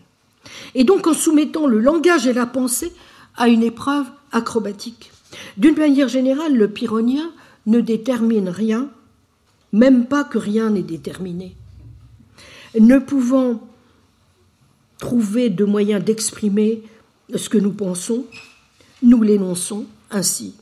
[0.75, 2.92] et donc en soumettant le langage et la pensée
[3.37, 5.11] à une épreuve acrobatique.
[5.57, 7.30] D'une manière générale, le pyrrhonien
[7.66, 8.91] ne détermine rien,
[9.72, 11.57] même pas que rien n'est déterminé.
[12.78, 13.61] Ne pouvant
[14.99, 16.82] trouver de moyens d'exprimer
[17.34, 18.24] ce que nous pensons,
[19.03, 20.55] nous l'énonçons ainsi.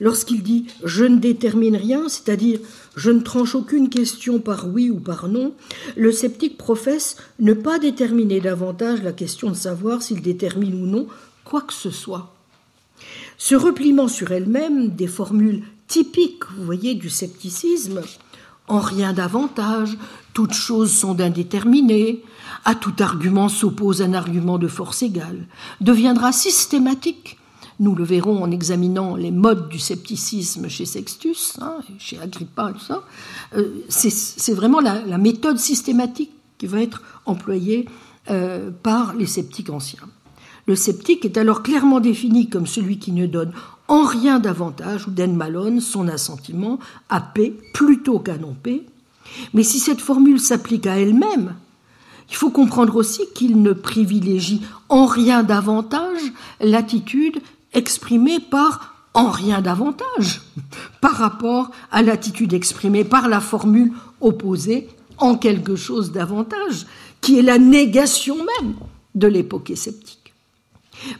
[0.00, 2.60] Lorsqu'il dit je ne détermine rien, c'est-à-dire
[2.98, 5.54] je ne tranche aucune question par oui ou par non,
[5.96, 11.06] le sceptique professe ne pas déterminer davantage la question de savoir s'il détermine ou non
[11.44, 12.34] quoi que ce soit.
[13.38, 18.02] Ce repliement sur elle-même des formules typiques, vous voyez, du scepticisme,
[18.66, 19.96] en rien davantage,
[20.34, 22.24] toutes choses sont indéterminées,
[22.64, 25.46] à tout argument s'oppose un argument de force égale,
[25.80, 27.37] deviendra systématique
[27.80, 32.84] nous le verrons en examinant les modes du scepticisme chez Sextus, hein, chez Agrippa, tout
[32.84, 33.04] ça,
[33.54, 37.88] euh, c'est vraiment la, méthode systématique qui va être employée
[38.30, 40.08] euh, par les sceptiques anciens.
[40.66, 43.52] Le sceptique est alors clairement défini comme celui qui ne donne
[43.86, 48.84] en rien d'avantage ou malone son assentiment à paix plutôt qu'à non paix.
[49.54, 51.54] Mais si cette formule s'applique à elle-même,
[52.28, 56.20] il faut comprendre aussi qu'il ne privilégie en rien davantage
[56.60, 57.40] l'attitude
[57.72, 60.42] exprimée par en rien davantage
[61.00, 64.88] par rapport à l'attitude exprimée par la formule opposée
[65.18, 66.86] en quelque chose davantage,
[67.20, 68.74] qui est la négation même
[69.14, 70.32] de l'époque sceptique.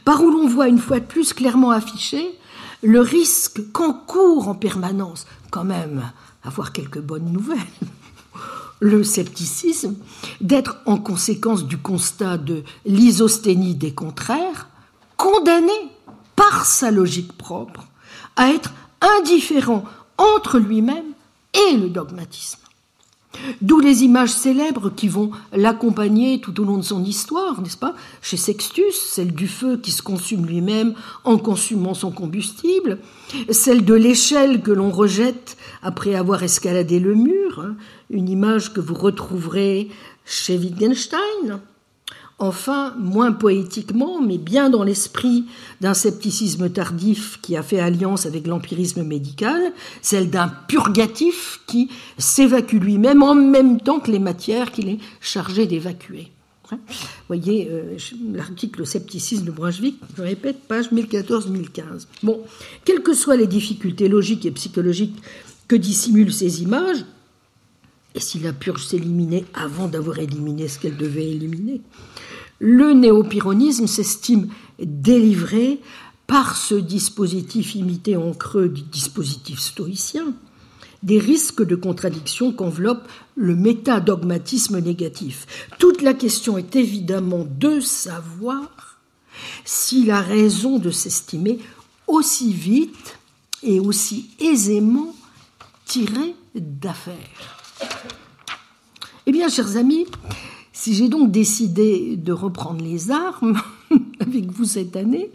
[0.05, 2.25] Par où l'on voit une fois de plus clairement affiché
[2.81, 6.09] le risque qu'encourt en permanence, quand même,
[6.43, 7.57] avoir quelques bonnes nouvelles,
[8.79, 9.95] le scepticisme,
[10.39, 14.69] d'être en conséquence du constat de l'isosténie des contraires,
[15.17, 15.73] condamné
[16.39, 17.85] par sa logique propre
[18.37, 18.71] à être
[19.19, 19.83] indifférent
[20.17, 21.11] entre lui-même
[21.53, 22.59] et le dogmatisme.
[23.61, 27.93] D'où les images célèbres qui vont l'accompagner tout au long de son histoire, n'est-ce pas?
[28.21, 30.93] Chez Sextus, celle du feu qui se consume lui-même
[31.25, 32.99] en consumant son combustible,
[33.49, 37.75] celle de l'échelle que l'on rejette après avoir escaladé le mur, hein,
[38.09, 39.89] une image que vous retrouverez
[40.23, 41.59] chez Wittgenstein,
[42.41, 45.45] Enfin, moins poétiquement, mais bien dans l'esprit
[45.81, 52.77] d'un scepticisme tardif qui a fait alliance avec l'empirisme médical, celle d'un purgatif qui s'évacue
[52.77, 56.31] lui-même en même temps que les matières qu'il est chargé d'évacuer.
[56.71, 56.77] Vous
[57.27, 57.97] voyez euh,
[58.33, 62.05] l'article Scepticisme de Brunswick, je répète, page 1014-1015.
[62.23, 62.41] Bon,
[62.85, 65.17] quelles que soient les difficultés logiques et psychologiques
[65.67, 67.05] que dissimulent ces images,
[68.19, 71.81] si la purge s'éliminait avant d'avoir éliminé ce qu'elle devait éliminer,
[72.59, 74.49] le néopyronisme s'estime
[74.79, 75.79] délivré
[76.27, 80.33] par ce dispositif imité en creux du dispositif stoïcien
[81.03, 85.69] des risques de contradiction qu'enveloppe le métadogmatisme négatif.
[85.79, 88.99] Toute la question est évidemment de savoir
[89.63, 91.59] s'il a raison de s'estimer
[92.07, 93.17] aussi vite
[93.63, 95.15] et aussi aisément
[95.85, 97.58] tiré d'affaire.
[99.25, 100.05] Eh bien, chers amis,
[100.73, 103.59] si j'ai donc décidé de reprendre les armes
[104.19, 105.29] avec vous cette année,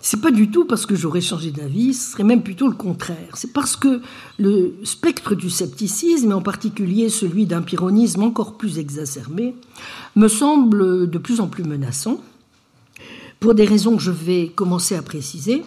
[0.00, 3.34] c'est pas du tout parce que j'aurais changé d'avis, ce serait même plutôt le contraire.
[3.34, 4.00] C'est parce que
[4.38, 9.54] le spectre du scepticisme, et en particulier celui d'un pyrrhonisme encore plus exacerbé,
[10.16, 12.20] me semble de plus en plus menaçant,
[13.40, 15.64] pour des raisons que je vais commencer à préciser,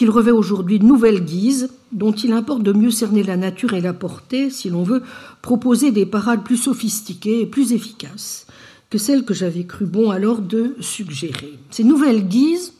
[0.00, 3.82] qu'il revêt aujourd'hui de nouvelles guises dont il importe de mieux cerner la nature et
[3.82, 5.02] la portée si l'on veut
[5.42, 8.46] proposer des parades plus sophistiquées et plus efficaces
[8.88, 11.58] que celles que j'avais cru bon alors de suggérer.
[11.70, 12.72] Ces nouvelles guises,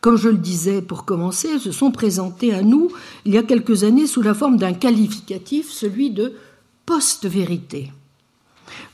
[0.00, 2.88] comme je le disais pour commencer, se sont présentées à nous
[3.26, 6.32] il y a quelques années sous la forme d'un qualificatif, celui de
[6.86, 7.92] post-vérité.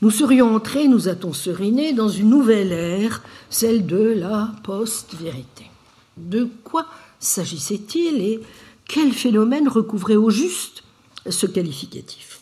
[0.01, 5.71] Nous serions entrés, nous a-t-on seriné, dans une nouvelle ère, celle de la post-vérité.
[6.17, 6.87] De quoi
[7.19, 8.39] s'agissait-il et
[8.87, 10.83] quel phénomène recouvrait au juste
[11.29, 12.39] ce qualificatif?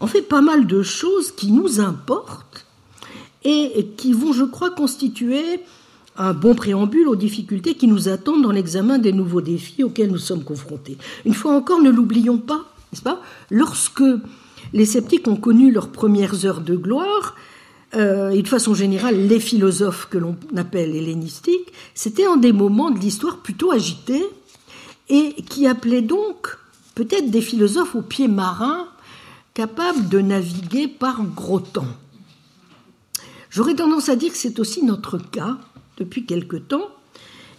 [0.00, 2.66] En fait, pas mal de choses qui nous importent
[3.44, 5.60] et qui vont, je crois, constituer
[6.16, 10.18] un bon préambule aux difficultés qui nous attendent dans l'examen des nouveaux défis auxquels nous
[10.18, 10.98] sommes confrontés.
[11.24, 13.20] Une fois encore, ne l'oublions pas, n'est-ce pas?
[13.50, 14.04] Lorsque
[14.72, 17.34] les sceptiques ont connu leurs premières heures de gloire,
[17.94, 22.90] euh, et de façon générale les philosophes que l'on appelle hellénistiques, c'était en des moments
[22.90, 24.24] de l'histoire plutôt agités
[25.08, 26.56] et qui appelaient donc
[26.94, 28.88] peut-être des philosophes aux pieds marins
[29.54, 31.86] capables de naviguer par gros temps.
[33.50, 35.58] J'aurais tendance à dire que c'est aussi notre cas
[35.98, 36.88] depuis quelque temps,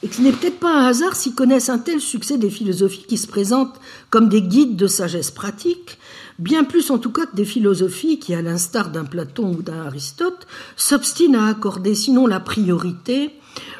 [0.03, 3.17] et ce n'est peut-être pas un hasard s'ils connaissent un tel succès des philosophies qui
[3.17, 3.79] se présentent
[4.09, 5.97] comme des guides de sagesse pratique,
[6.39, 9.85] bien plus en tout cas que des philosophies qui, à l'instar d'un Platon ou d'un
[9.85, 10.45] Aristote,
[10.75, 13.31] s'obstinent à accorder sinon la priorité,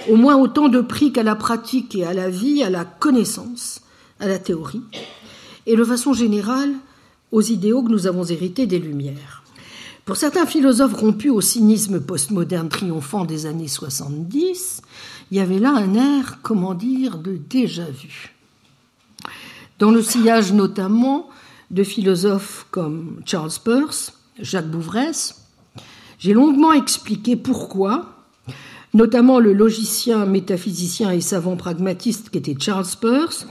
[0.10, 3.82] au moins autant de prix qu'à la pratique et à la vie, à la connaissance,
[4.22, 4.84] à la théorie,
[5.66, 6.72] et de façon générale
[7.34, 9.44] aux idéaux que nous avons hérités des Lumières.
[10.06, 14.82] Pour certains philosophes rompus au cynisme postmoderne triomphant des années 70,
[15.34, 18.36] il y avait là un air, comment dire, de déjà-vu.
[19.80, 21.28] Dans le sillage notamment
[21.72, 25.48] de philosophes comme Charles Peirce, Jacques Bouvresse,
[26.20, 28.26] j'ai longuement expliqué pourquoi,
[28.94, 33.48] notamment le logicien, métaphysicien et savant pragmatiste qu'était Charles Peirce,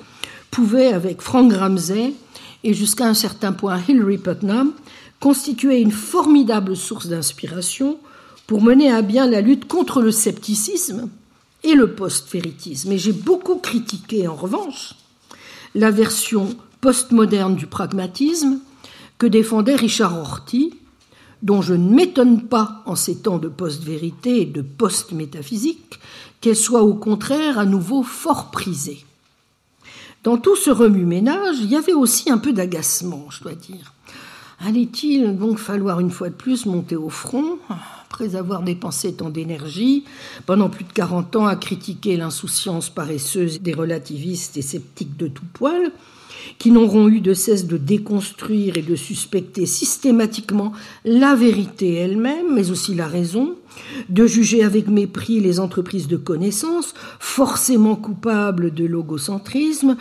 [0.52, 2.14] pouvait, avec Frank Ramsey
[2.62, 4.70] et jusqu'à un certain point Hilary Putnam,
[5.18, 7.98] constituer une formidable source d'inspiration
[8.46, 11.10] pour mener à bien la lutte contre le scepticisme
[11.64, 12.92] et le post-véritisme.
[12.92, 14.94] Et j'ai beaucoup critiqué, en revanche,
[15.74, 18.58] la version postmoderne du pragmatisme
[19.18, 20.74] que défendait Richard Rorty,
[21.42, 25.98] dont je ne m'étonne pas en ces temps de post-vérité et de post-métaphysique
[26.40, 29.04] qu'elle soit au contraire à nouveau fort prisée.
[30.24, 33.92] Dans tout ce remue-ménage, il y avait aussi un peu d'agacement, je dois dire.
[34.60, 37.58] Allait-il donc falloir une fois de plus monter au front,
[38.12, 40.04] après avoir dépensé tant d'énergie,
[40.44, 45.46] pendant plus de 40 ans à critiquer l'insouciance paresseuse des relativistes et sceptiques de tout
[45.54, 45.90] poil,
[46.58, 50.72] qui n'auront eu de cesse de déconstruire et de suspecter systématiquement
[51.06, 53.54] la vérité elle-même, mais aussi la raison,
[54.10, 59.96] de juger avec mépris les entreprises de connaissance, forcément coupables de logocentrisme,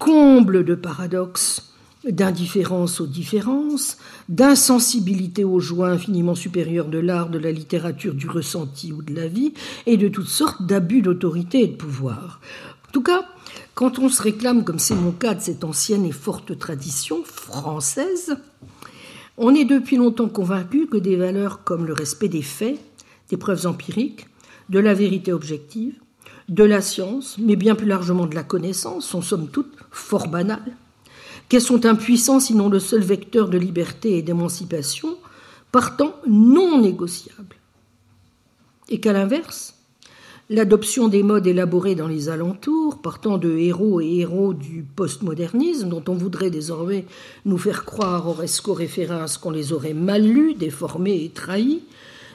[0.00, 1.67] comble de paradoxes
[2.04, 8.92] d'indifférence aux différences, d'insensibilité aux joies infiniment supérieures de l'art, de la littérature, du ressenti
[8.92, 9.52] ou de la vie,
[9.86, 12.40] et de toutes sortes d'abus d'autorité et de pouvoir.
[12.88, 13.26] En tout cas,
[13.74, 18.36] quand on se réclame, comme c'est mon cas, de cette ancienne et forte tradition française,
[19.36, 22.78] on est depuis longtemps convaincu que des valeurs comme le respect des faits,
[23.28, 24.26] des preuves empiriques,
[24.68, 25.94] de la vérité objective,
[26.48, 30.76] de la science, mais bien plus largement de la connaissance, sont somme toute fort banales,
[31.48, 35.16] qu'elles sont impuissantes sinon le seul vecteur de liberté et d'émancipation,
[35.72, 37.56] partant non négociables.
[38.88, 39.74] Et qu'à l'inverse,
[40.50, 46.04] l'adoption des modes élaborés dans les alentours, partant de héros et héros du postmodernisme, dont
[46.08, 47.04] on voudrait désormais
[47.44, 51.82] nous faire croire aux références qu'on les aurait mal lus, déformés et trahis,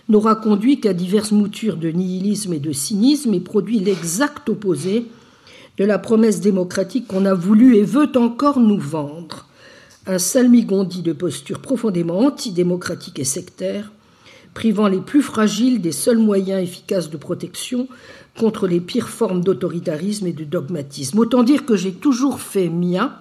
[0.10, 5.06] n'aura conduit qu'à diverses moutures de nihilisme et de cynisme et produit l'exact opposé
[5.78, 9.48] de la promesse démocratique qu'on a voulu et veut encore nous vendre.
[10.06, 13.92] Un salmigondi de posture profondément antidémocratique et sectaire,
[14.54, 17.88] privant les plus fragiles des seuls moyens efficaces de protection
[18.38, 21.20] contre les pires formes d'autoritarisme et de dogmatisme.
[21.20, 23.14] Autant dire que j'ai toujours fait mien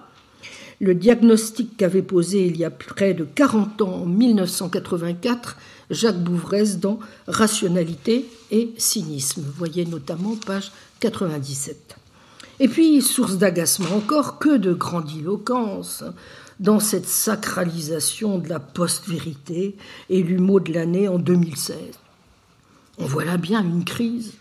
[0.79, 5.57] le diagnostic qu'avait posé il y a près de 40 ans, en 1984,
[5.89, 9.43] Jacques Bouvresse dans Rationalité et cynisme.
[9.45, 12.02] Vous voyez notamment page 97.
[12.59, 16.03] Et puis, source d'agacement encore, que de grandiloquence
[16.59, 19.75] dans cette sacralisation de la post-vérité,
[20.09, 21.77] élu mot de l'année en 2016.
[22.99, 24.33] On voit là bien une crise.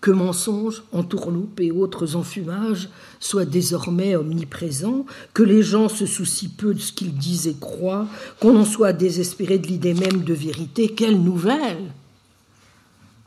[0.00, 2.88] Que mensonges, entourloupes et autres enfumages
[3.20, 5.04] soient désormais omniprésents,
[5.34, 8.06] que les gens se soucient peu de ce qu'ils disent et croient,
[8.40, 11.92] qu'on en soit désespéré de l'idée même de vérité, quelle nouvelle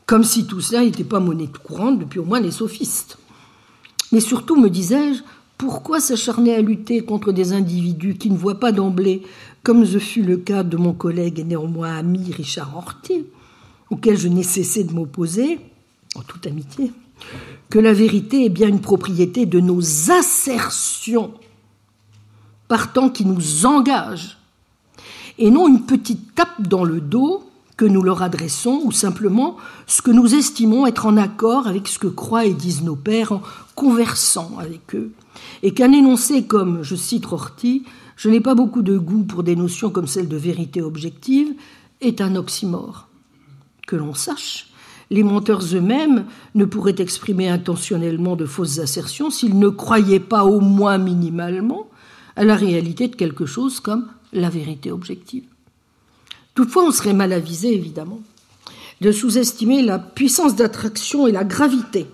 [0.04, 3.18] Comme si tout cela n'était pas monnaie courante depuis au moins les sophistes.
[4.14, 5.24] Mais surtout, me disais-je,
[5.58, 9.22] pourquoi s'acharner à lutter contre des individus qui ne voient pas d'emblée,
[9.64, 13.24] comme ce fut le cas de mon collègue et néanmoins ami Richard Horty,
[13.90, 15.58] auquel je n'ai cessé de m'opposer,
[16.14, 16.92] en toute amitié,
[17.70, 21.34] que la vérité est bien une propriété de nos assertions,
[22.68, 24.38] partant qui nous engagent,
[25.38, 27.42] et non une petite tape dans le dos
[27.76, 29.56] que nous leur adressons, ou simplement
[29.86, 33.32] ce que nous estimons être en accord avec ce que croient et disent nos pères
[33.32, 33.42] en
[33.74, 35.12] conversant avec eux
[35.62, 37.84] et qu'un énoncé comme, je cite Rorty,
[38.16, 41.54] je n'ai pas beaucoup de goût pour des notions comme celle de vérité objective,
[42.00, 43.08] est un oxymore.
[43.86, 44.68] Que l'on sache,
[45.10, 50.60] les menteurs eux-mêmes ne pourraient exprimer intentionnellement de fausses assertions s'ils ne croyaient pas au
[50.60, 51.88] moins minimalement
[52.36, 55.44] à la réalité de quelque chose comme la vérité objective.
[56.54, 58.20] Toutefois, on serait mal avisé, évidemment,
[59.00, 62.06] de sous-estimer la puissance d'attraction et la gravité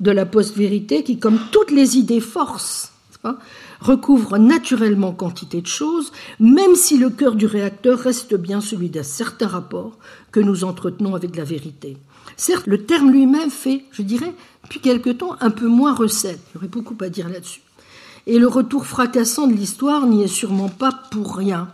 [0.00, 2.92] de la post-vérité qui, comme toutes les idées forces,
[3.80, 9.02] recouvre naturellement quantité de choses, même si le cœur du réacteur reste bien celui d'un
[9.02, 9.98] certain rapport
[10.32, 11.96] que nous entretenons avec la vérité.
[12.36, 16.40] Certes, le terme lui-même fait, je dirais, depuis quelque temps, un peu moins recette.
[16.50, 17.62] Il y aurait beaucoup à dire là-dessus.
[18.26, 21.68] Et le retour fracassant de l'histoire n'y est sûrement pas pour rien.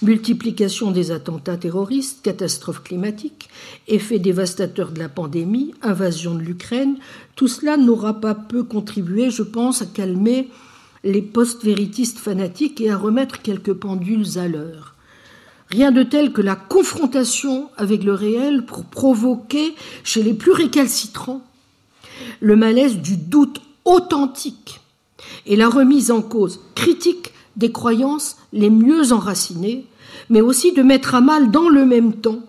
[0.00, 3.48] Multiplication des attentats terroristes, catastrophes climatiques,
[3.88, 6.98] effets dévastateurs de la pandémie, invasion de l'Ukraine,
[7.34, 10.48] tout cela n'aura pas peu contribué, je pense, à calmer
[11.02, 14.94] les post-véritistes fanatiques et à remettre quelques pendules à l'heure.
[15.68, 19.74] Rien de tel que la confrontation avec le réel pour provoquer
[20.04, 21.42] chez les plus récalcitrants
[22.40, 24.80] le malaise du doute authentique
[25.46, 27.27] et la remise en cause critique
[27.58, 29.84] des croyances les mieux enracinées,
[30.30, 32.40] mais aussi de mettre à mal dans le même temps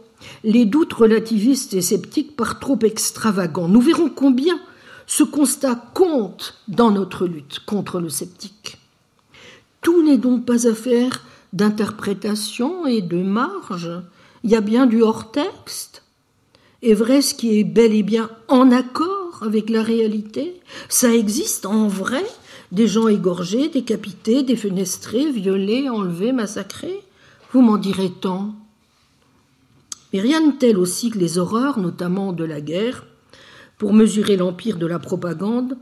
[0.44, 3.68] les doutes relativistes et sceptiques par trop extravagants.
[3.68, 4.60] Nous verrons combien
[5.08, 8.78] ce constat compte dans notre lutte contre le sceptique.
[9.82, 13.92] Tout n'est donc pas affaire d'interprétation et de marge.
[14.44, 16.04] Il y a bien du hors-texte
[16.84, 21.66] Est vrai ce qui est bel et bien en accord avec la réalité Ça existe
[21.66, 22.24] en vrai
[22.72, 27.02] Des gens égorgés, décapités, défenestrés, violés, enlevés, massacrés
[27.52, 28.54] Vous m'en direz tant.
[30.14, 33.06] Mais rien de tel aussi que les horreurs, notamment de la guerre,
[33.80, 35.78] pour mesurer l'empire de la propagande,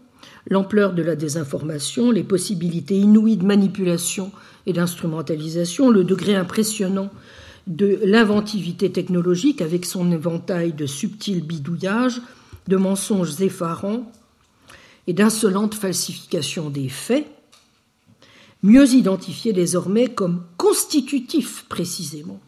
[0.50, 4.32] l'ampleur de la désinformation, les possibilités inouïes de manipulation
[4.66, 7.10] et d'instrumentalisation, le degré impressionnant
[7.68, 12.22] de l'inventivité technologique avec son éventail de subtils bidouillages,
[12.68, 14.10] de mensonges effarants
[15.08, 17.26] et d'insolentes falsifications des faits,
[18.64, 22.40] mieux identifiés désormais comme constitutifs précisément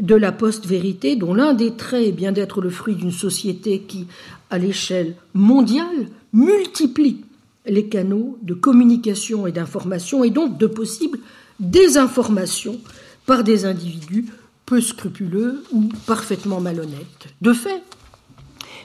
[0.00, 4.06] de la post-vérité dont l'un des traits est bien d'être le fruit d'une société qui,
[4.50, 7.24] à l'échelle mondiale, multiplie
[7.66, 11.18] les canaux de communication et d'information et donc de possibles
[11.60, 12.78] désinformations
[13.26, 14.26] par des individus
[14.64, 17.28] peu scrupuleux ou parfaitement malhonnêtes.
[17.42, 17.82] De fait,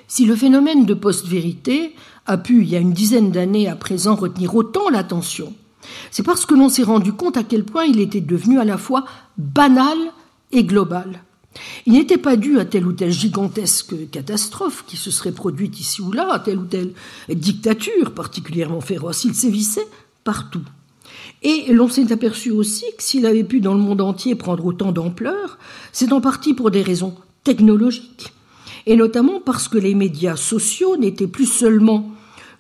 [0.08, 1.94] si le phénomène de post-vérité
[2.26, 5.54] a pu, il y a une dizaine d'années à présent, retenir autant l'attention,
[6.12, 8.78] c'est parce que l'on s'est rendu compte à quel point il était devenu à la
[8.78, 9.06] fois
[9.38, 9.98] banal
[10.52, 11.24] et global.
[11.86, 16.02] Il n'était pas dû à telle ou telle gigantesque catastrophe qui se serait produite ici
[16.02, 16.94] ou là, à telle ou telle
[17.30, 19.24] dictature particulièrement féroce.
[19.24, 19.88] Il sévissait
[20.24, 20.64] partout.
[21.44, 24.92] Et l'on s'est aperçu aussi que s'il avait pu dans le monde entier prendre autant
[24.92, 25.60] d'ampleur,
[25.92, 28.34] c'est en partie pour des raisons technologiques,
[28.86, 32.12] et notamment parce que les médias sociaux n'étaient plus seulement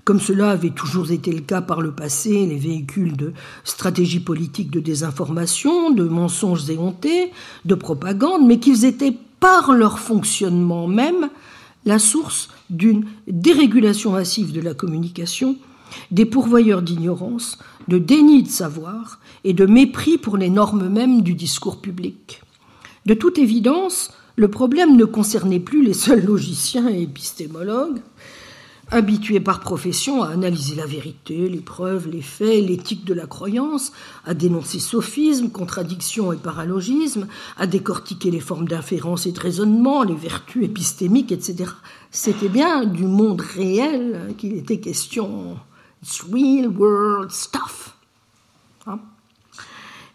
[0.04, 4.70] comme cela avait toujours été le cas par le passé, les véhicules de stratégie politique
[4.70, 7.32] de désinformation, de mensonges éhontés,
[7.64, 11.30] de propagande, mais qu'ils étaient par leur fonctionnement même
[11.86, 15.58] la source d'une dérégulation massive de la communication,
[16.12, 17.58] des pourvoyeurs d'ignorance,
[17.88, 22.42] de déni de savoir et de mépris pour les normes mêmes du discours public.
[23.06, 28.02] De toute évidence, le problème ne concernait plus les seuls logiciens et épistémologues,
[28.90, 33.92] habitués par profession à analyser la vérité, les preuves, les faits, l'éthique de la croyance,
[34.26, 37.28] à dénoncer sophismes, contradictions et paralogismes,
[37.58, 41.72] à décortiquer les formes d'inférence et de raisonnement, les vertus épistémiques, etc.
[42.12, 45.58] C'était bien du monde réel qu'il était question.
[46.04, 47.96] It's real world stuff.
[48.86, 49.00] Hein.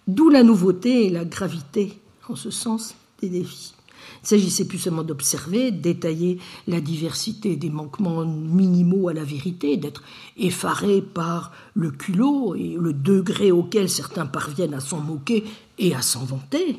[0.07, 1.99] D'où la nouveauté et la gravité,
[2.29, 3.75] en ce sens, des défis.
[4.23, 10.03] Il s'agissait plus seulement d'observer, détailler la diversité des manquements minimaux à la vérité, d'être
[10.37, 15.45] effaré par le culot et le degré auquel certains parviennent à s'en moquer
[15.79, 16.79] et à s'en vanter.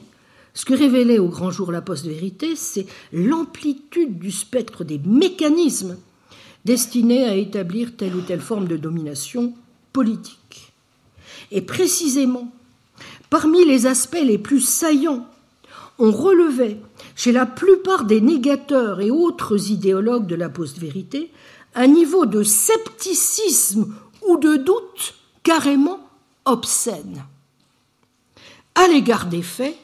[0.53, 5.97] Ce que révélait au grand jour la post-vérité, c'est l'amplitude du spectre des mécanismes
[6.65, 9.53] destinés à établir telle ou telle forme de domination
[9.93, 10.73] politique.
[11.51, 12.51] Et précisément,
[13.29, 15.25] parmi les aspects les plus saillants,
[15.97, 16.77] on relevait
[17.19, 21.33] chez la plupart des négateurs et autres idéologues de la post-vérité,
[21.75, 23.93] un niveau de scepticisme
[24.25, 25.99] ou de doute carrément
[26.45, 27.25] obscène.
[28.73, 29.75] À l'égard des faits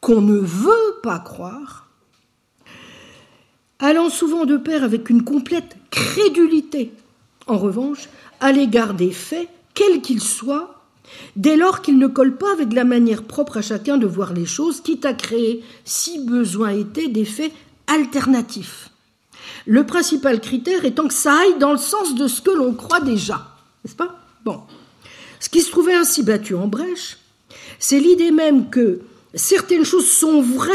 [0.00, 1.88] qu'on ne veut pas croire,
[3.80, 6.92] allant souvent de pair avec une complète crédulité,
[7.48, 8.08] en revanche,
[8.38, 10.79] à l'égard des faits, quels qu'ils soient,
[11.36, 14.46] dès lors qu'il ne colle pas avec la manière propre à chacun de voir les
[14.46, 17.52] choses, quitte à créer, si besoin était, des faits
[17.86, 18.90] alternatifs.
[19.66, 23.00] Le principal critère étant que ça aille dans le sens de ce que l'on croit
[23.00, 23.56] déjà.
[23.84, 24.18] N'est-ce pas?
[24.44, 24.60] Bon.
[25.38, 27.18] Ce qui se trouvait ainsi battu en brèche,
[27.78, 29.00] c'est l'idée même que
[29.34, 30.72] certaines choses sont vraies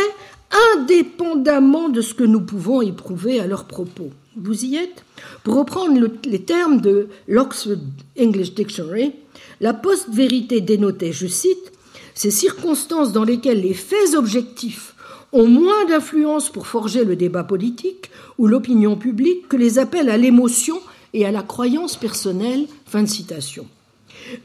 [0.75, 4.09] indépendamment de ce que nous pouvons éprouver à leur propos.
[4.35, 5.03] Vous y êtes?
[5.43, 7.77] Pour reprendre les termes de l'Oxford
[8.19, 9.13] English Dictionary,
[9.61, 11.71] la post-vérité dénotait, je cite,
[12.13, 14.95] ces circonstances dans lesquelles les faits objectifs
[15.33, 20.17] ont moins d'influence pour forger le débat politique ou l'opinion publique que les appels à
[20.17, 20.79] l'émotion
[21.13, 22.67] et à la croyance personnelle.
[22.85, 23.67] Fin citation.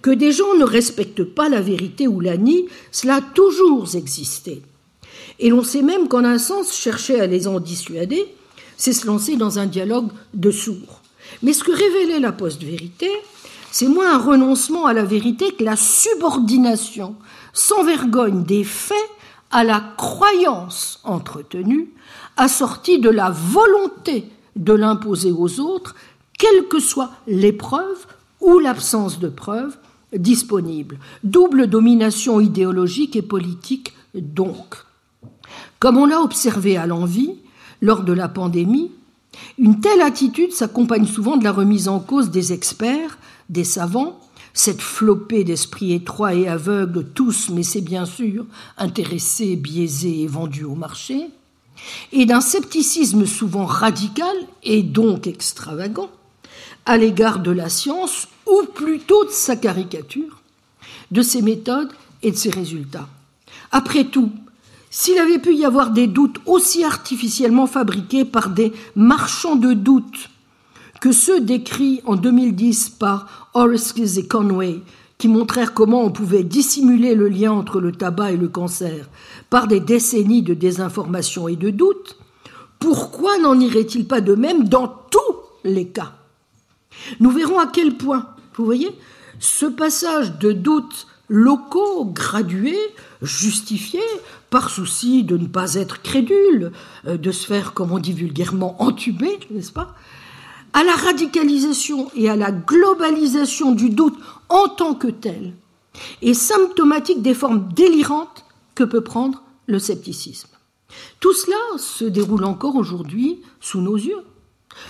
[0.02, 4.62] Que des gens ne respectent pas la vérité ou la nient, cela a toujours existé.
[5.38, 8.26] Et l'on sait même qu'en un sens, chercher à les en dissuader,
[8.76, 11.02] c'est se lancer dans un dialogue de sourds.
[11.42, 13.08] Mais ce que révélait la post-vérité,
[13.70, 17.16] c'est moins un renoncement à la vérité que la subordination
[17.52, 18.96] sans vergogne des faits
[19.50, 21.92] à la croyance entretenue,
[22.36, 25.94] assortie de la volonté de l'imposer aux autres,
[26.38, 28.06] quelle que soit l'épreuve
[28.40, 29.76] ou l'absence de preuves
[30.16, 30.98] disponibles.
[31.24, 34.76] Double domination idéologique et politique donc.
[35.78, 37.34] Comme on l'a observé à l'envie,
[37.82, 38.90] lors de la pandémie,
[39.58, 43.18] une telle attitude s'accompagne souvent de la remise en cause des experts
[43.50, 44.18] des savants,
[44.54, 48.46] cette flopée d'esprits étroits et aveugles, tous, mais c'est bien sûr,
[48.78, 51.26] intéressés, biaisés et vendus au marché,
[52.12, 56.10] et d'un scepticisme souvent radical et donc extravagant
[56.86, 60.40] à l'égard de la science, ou plutôt de sa caricature,
[61.10, 61.92] de ses méthodes
[62.22, 63.08] et de ses résultats.
[63.70, 64.32] Après tout,
[64.90, 70.29] s'il avait pu y avoir des doutes aussi artificiellement fabriqués par des marchands de doutes
[71.00, 74.82] que ceux décrits en 2010 par Oreskes et Conway,
[75.18, 79.08] qui montrèrent comment on pouvait dissimuler le lien entre le tabac et le cancer
[79.50, 82.16] par des décennies de désinformation et de doutes,
[82.78, 86.12] pourquoi n'en irait-il pas de même dans tous les cas?
[87.18, 88.90] Nous verrons à quel point, vous voyez,
[89.38, 92.78] ce passage de doutes locaux, gradués,
[93.22, 94.00] justifiés,
[94.50, 96.72] par souci de ne pas être crédule,
[97.06, 99.94] euh, de se faire, comme on dit vulgairement, entuber, n'est-ce pas?
[100.72, 104.18] À la radicalisation et à la globalisation du doute
[104.48, 105.52] en tant que tel
[106.22, 108.44] est symptomatique des formes délirantes
[108.74, 110.48] que peut prendre le scepticisme.
[111.20, 114.22] Tout cela se déroule encore aujourd'hui sous nos yeux.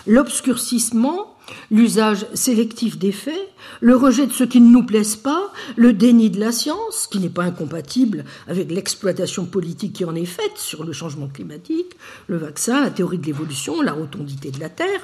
[0.07, 1.37] L'obscurcissement,
[1.71, 3.49] l'usage sélectif des faits,
[3.81, 7.19] le rejet de ce qui ne nous plaise pas, le déni de la science, qui
[7.19, 11.97] n'est pas incompatible avec l'exploitation politique qui en est faite sur le changement climatique,
[12.29, 15.01] le vaccin, la théorie de l'évolution, la rotondité de la Terre,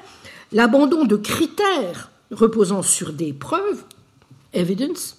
[0.53, 3.85] l'abandon de critères reposant sur des preuves,
[4.53, 5.19] evidence,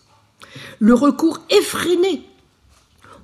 [0.79, 2.23] le recours effréné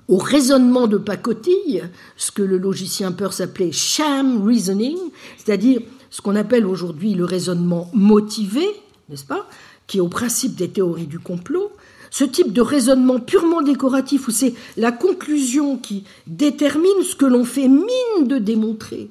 [0.07, 1.83] au raisonnement de pacotille,
[2.17, 4.97] ce que le logicien Peirce appelait sham reasoning,
[5.37, 8.67] c'est-à-dire ce qu'on appelle aujourd'hui le raisonnement motivé,
[9.09, 9.47] n'est-ce pas,
[9.87, 11.71] qui est au principe des théories du complot,
[12.11, 17.43] ce type de raisonnement purement décoratif où c'est la conclusion qui détermine ce que l'on
[17.43, 19.09] fait mine de démontrer,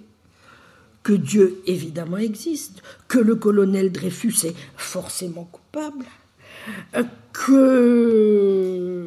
[1.02, 6.04] que Dieu évidemment existe, que le colonel Dreyfus est forcément coupable,
[7.32, 9.02] que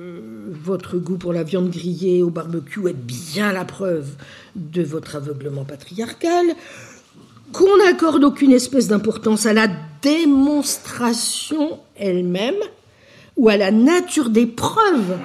[0.52, 4.10] votre goût pour la viande grillée au barbecue est bien la preuve
[4.56, 6.46] de votre aveuglement patriarcal,
[7.52, 9.68] qu'on n'accorde aucune espèce d'importance à la
[10.02, 12.56] démonstration elle-même
[13.38, 15.18] ou à la nature des preuves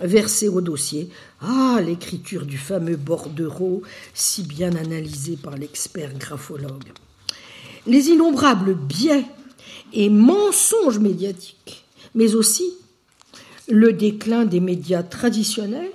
[0.00, 1.08] versées au dossier.
[1.40, 3.82] Ah, l'écriture du fameux bordereau,
[4.12, 6.92] si bien analysé par l'expert graphologue.
[7.86, 9.24] Les innombrables biais
[9.92, 11.84] et mensonges médiatiques,
[12.14, 12.64] mais aussi
[13.68, 15.92] le déclin des médias traditionnels,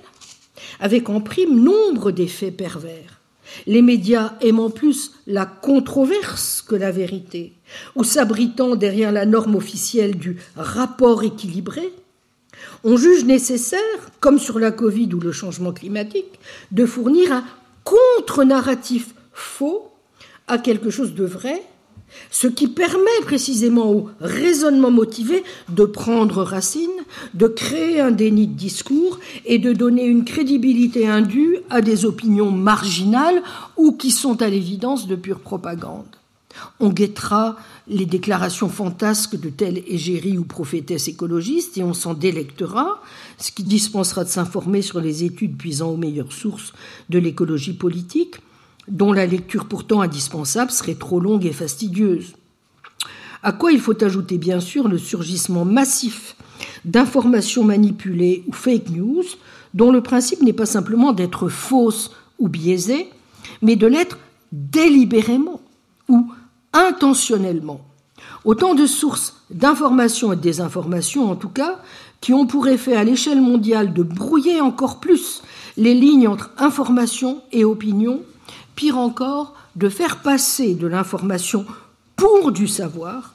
[0.78, 3.20] avec en prime nombre d'effets pervers.
[3.66, 7.52] Les médias aimant plus la controverse que la vérité,
[7.96, 11.92] ou s'abritant derrière la norme officielle du rapport équilibré,
[12.84, 13.80] on juge nécessaire,
[14.20, 16.38] comme sur la Covid ou le changement climatique,
[16.72, 17.44] de fournir un
[17.84, 19.90] contre-narratif faux
[20.46, 21.62] à quelque chose de vrai
[22.30, 26.90] ce qui permet précisément au raisonnement motivé de prendre racine,
[27.34, 32.50] de créer un déni de discours et de donner une crédibilité indue à des opinions
[32.50, 33.42] marginales
[33.76, 36.19] ou qui sont à l'évidence de pure propagande.
[36.78, 37.56] On guettera
[37.88, 43.02] les déclarations fantasques de telle égérie ou prophétesse écologiste et on s'en délectera,
[43.38, 46.72] ce qui dispensera de s'informer sur les études puisant aux meilleures sources
[47.08, 48.36] de l'écologie politique
[48.88, 52.34] dont la lecture pourtant indispensable serait trop longue et fastidieuse.
[53.42, 56.36] À quoi il faut ajouter bien sûr le surgissement massif
[56.84, 59.24] d'informations manipulées ou fake news,
[59.72, 63.08] dont le principe n'est pas simplement d'être fausse ou biaisée,
[63.62, 64.18] mais de l'être
[64.52, 65.60] délibérément
[66.08, 66.30] ou
[66.72, 67.80] intentionnellement.
[68.44, 71.80] Autant de sources d'informations et de désinformations, en tout cas,
[72.20, 75.42] qui ont pour effet à l'échelle mondiale de brouiller encore plus
[75.76, 78.22] les lignes entre information et opinion,
[78.76, 81.64] pire encore, de faire passer de l'information
[82.16, 83.34] pour du savoir,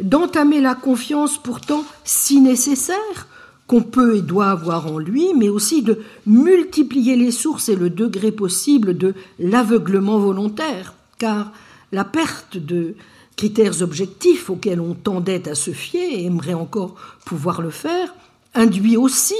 [0.00, 3.26] d'entamer la confiance pourtant si nécessaire
[3.66, 7.90] qu'on peut et doit avoir en lui, mais aussi de multiplier les sources et le
[7.90, 11.52] degré possible de l'aveuglement volontaire, car
[11.92, 12.96] la perte de
[13.36, 18.14] critères objectifs auxquels on tendait à se fier et aimerait encore pouvoir le faire,
[18.54, 19.36] induit aussi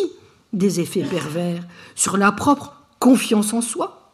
[0.53, 4.13] des effets pervers sur la propre confiance en soi,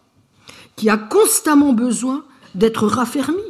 [0.76, 2.24] qui a constamment besoin
[2.54, 3.42] d'être raffermi,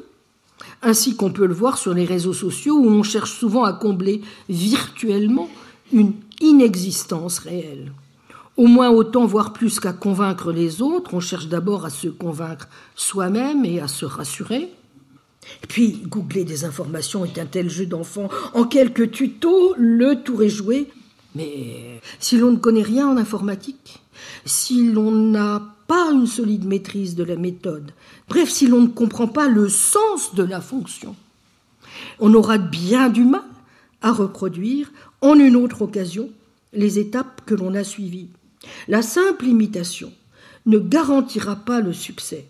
[0.83, 4.23] ainsi qu'on peut le voir sur les réseaux sociaux où on cherche souvent à combler
[4.49, 5.49] virtuellement
[5.93, 7.93] une inexistence réelle.
[8.57, 12.69] Au moins autant, voire plus qu'à convaincre les autres, on cherche d'abord à se convaincre
[12.97, 14.69] soi-même et à se rassurer.
[15.69, 18.29] Puis, googler des informations est un tel jeu d'enfant.
[18.55, 20.89] En quelques tutos, le tour est joué.
[21.35, 24.01] Mais si l'on ne connaît rien en informatique,
[24.45, 27.93] si l'on n'a pas une solide maîtrise de la méthode,
[28.29, 31.15] bref, si l'on ne comprend pas le sens de la fonction,
[32.19, 33.45] on aura bien du mal
[34.03, 34.91] à reproduire
[35.21, 36.31] en une autre occasion
[36.73, 38.29] les étapes que l'on a suivies.
[38.87, 40.13] La simple imitation
[40.67, 42.47] ne garantira pas le succès.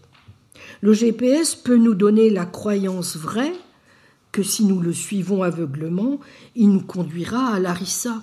[0.80, 3.54] Le GPS peut nous donner la croyance vraie
[4.30, 6.20] que si nous le suivons aveuglement,
[6.54, 8.22] il nous conduira à Larissa.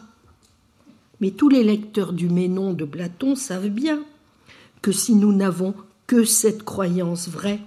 [1.20, 4.03] Mais tous les lecteurs du Ménon de Platon savent bien
[4.82, 5.74] que si nous n'avons
[6.08, 7.60] que cette croyance vraie,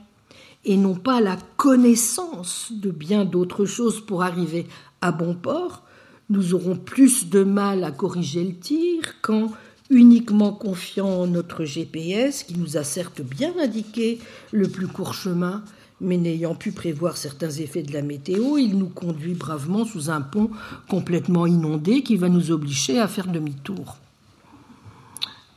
[0.65, 4.67] et non pas la connaissance de bien d'autres choses pour arriver
[5.01, 5.83] à bon port,
[6.31, 9.51] nous aurons plus de mal à corriger le tir quand,
[9.91, 14.19] uniquement confiant en notre GPS, qui nous a certes bien indiqué
[14.53, 15.63] le plus court chemin,
[16.01, 20.21] mais n'ayant pu prévoir certains effets de la météo, il nous conduit bravement sous un
[20.21, 20.51] pont
[20.89, 23.97] complètement inondé qui va nous obliger à faire demi-tour.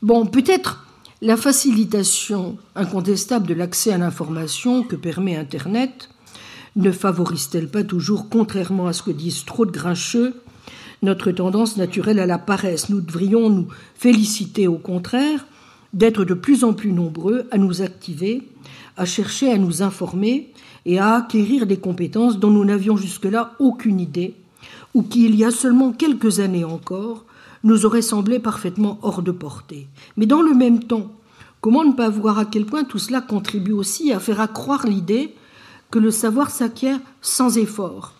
[0.02, 0.86] Bon, peut-être
[1.22, 6.10] la facilitation incontestable de l'accès à l'information que permet Internet
[6.76, 10.42] ne favorise-t-elle pas toujours, contrairement à ce que disent trop de grincheux,
[11.02, 15.46] notre tendance naturelle à la paresse Nous devrions nous féliciter au contraire
[15.94, 18.44] d'être de plus en plus nombreux à nous activer
[18.98, 20.54] à chercher à nous informer
[20.86, 24.36] et à acquérir des compétences dont nous n'avions jusque-là aucune idée,
[24.94, 27.26] ou qui, il y a seulement quelques années encore,
[27.64, 29.88] nous auraient semblé parfaitement hors de portée.
[30.18, 31.12] Mais dans le même temps,
[31.62, 35.36] comment ne pas voir à quel point tout cela contribue aussi à faire accroire l'idée
[35.92, 38.14] que le savoir s'acquiert sans effort,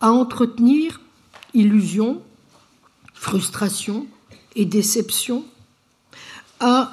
[0.00, 1.00] à entretenir
[1.58, 2.22] illusion,
[3.14, 4.06] frustration
[4.54, 5.44] et déception,
[6.60, 6.92] à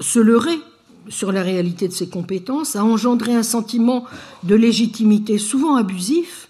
[0.00, 0.58] se leurrer
[1.08, 4.04] sur la réalité de ses compétences, a engendré un sentiment
[4.44, 6.48] de légitimité souvent abusif,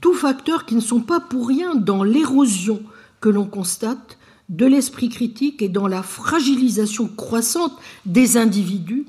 [0.00, 2.82] tous facteurs qui ne sont pas pour rien dans l'érosion
[3.20, 7.72] que l'on constate de l'esprit critique et dans la fragilisation croissante
[8.04, 9.06] des individus,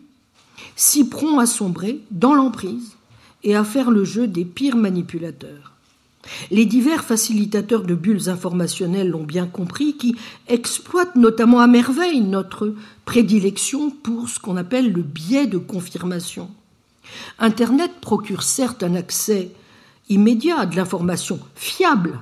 [0.76, 2.96] si prompts à sombrer dans l'emprise
[3.44, 5.75] et à faire le jeu des pires manipulateurs.
[6.52, 10.16] Les divers facilitateurs de bulles informationnelles l'ont bien compris, qui
[10.48, 12.74] exploitent notamment à merveille notre
[13.06, 16.50] prédilection pour ce qu'on appelle le biais de confirmation.
[17.40, 19.52] Internet procure certes un accès
[20.10, 22.20] immédiat à de l'information fiable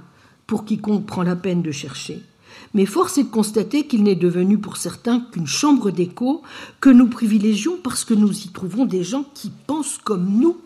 [0.47, 2.21] pour quiconque prend la peine de chercher,
[2.73, 6.41] mais force est de constater qu'il n'est devenu pour certains qu'une chambre d'écho
[6.81, 10.57] que nous privilégions parce que nous y trouvons des gens qui pensent comme nous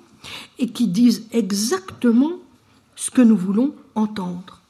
[0.57, 2.31] et qui disent exactement
[2.97, 4.61] ce que nous voulons entendre.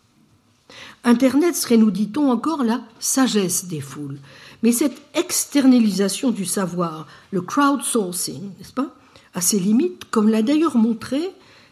[1.03, 4.19] Internet serait, nous dit-on, encore la sagesse des foules.
[4.61, 8.93] Mais cette externalisation du savoir, le crowdsourcing, n'est-ce pas,
[9.33, 11.31] a ses limites, comme l'a d'ailleurs montré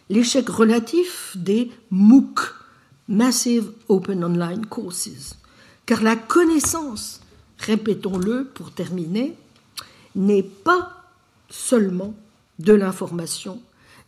[0.10, 2.40] l'échec relatif des MOOC,
[3.08, 5.36] Massive Open Online Courses.
[5.86, 7.22] Car la connaissance,
[7.60, 9.36] répétons-le pour terminer,
[10.16, 11.04] n'est pas
[11.50, 12.14] seulement
[12.60, 13.60] de l'information,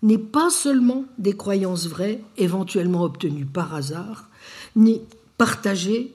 [0.03, 4.29] n'est pas seulement des croyances vraies, éventuellement obtenues par hasard,
[4.75, 5.01] ni
[5.37, 6.13] partagées,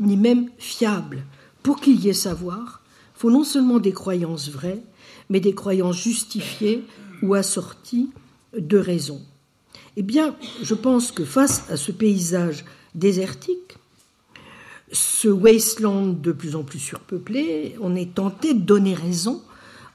[0.00, 1.24] ni même fiables.
[1.62, 2.82] Pour qu'il y ait savoir,
[3.14, 4.82] faut non seulement des croyances vraies,
[5.28, 6.84] mais des croyances justifiées
[7.22, 8.10] ou assorties
[8.56, 9.20] de raisons.
[9.96, 12.64] Eh bien, je pense que face à ce paysage
[12.94, 13.78] désertique,
[14.92, 19.42] ce wasteland de plus en plus surpeuplé, on est tenté de donner raison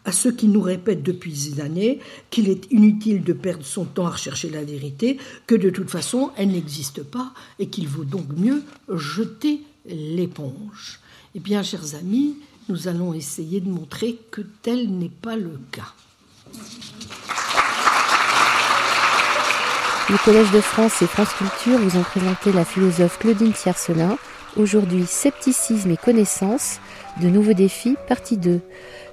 [0.06, 2.00] à ceux qui nous répètent depuis des années
[2.30, 6.32] qu'il est inutile de perdre son temps à rechercher la vérité, que de toute façon
[6.38, 11.00] elle n'existe pas et qu'il vaut donc mieux jeter l'éponge.
[11.36, 12.38] Eh bien, chers amis,
[12.70, 15.94] nous allons essayer de montrer que tel n'est pas le cas.
[20.10, 24.18] Le Collège de France et France Culture vous ont présenté la philosophe Claudine Tiercelin.
[24.58, 26.80] Aujourd'hui, Scepticisme et connaissance,
[27.22, 28.62] de nouveaux défis, partie 2.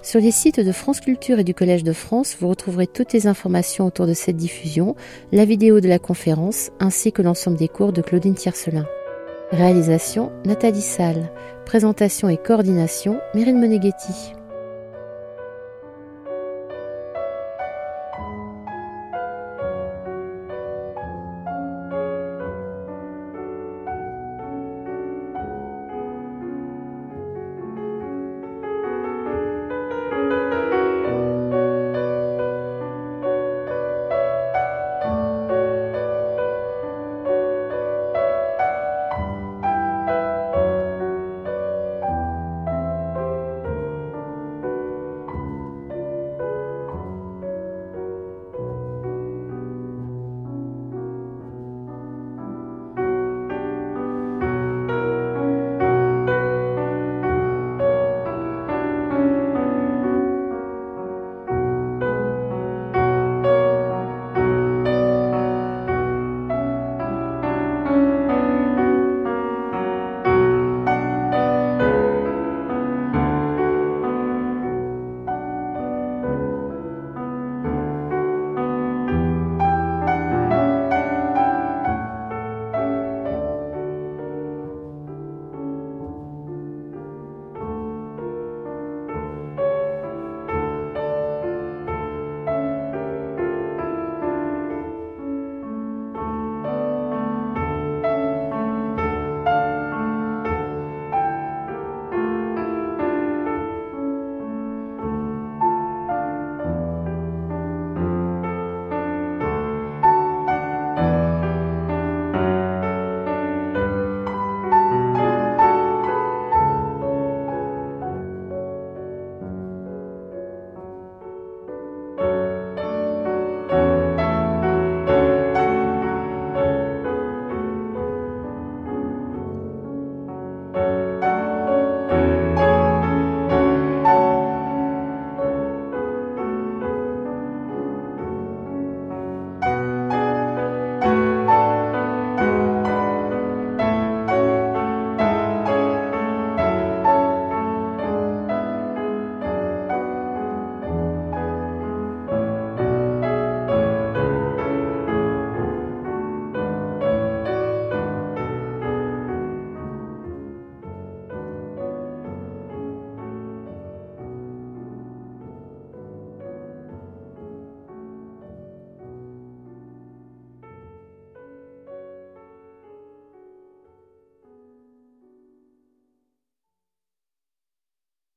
[0.03, 3.27] Sur les sites de France Culture et du Collège de France, vous retrouverez toutes les
[3.27, 4.97] informations autour de cette diffusion,
[5.31, 8.87] la vidéo de la conférence, ainsi que l'ensemble des cours de Claudine Tiercelin.
[9.53, 11.31] Réalisation Nathalie Salle.
[11.67, 14.40] Présentation et coordination Myrine Moneghetti.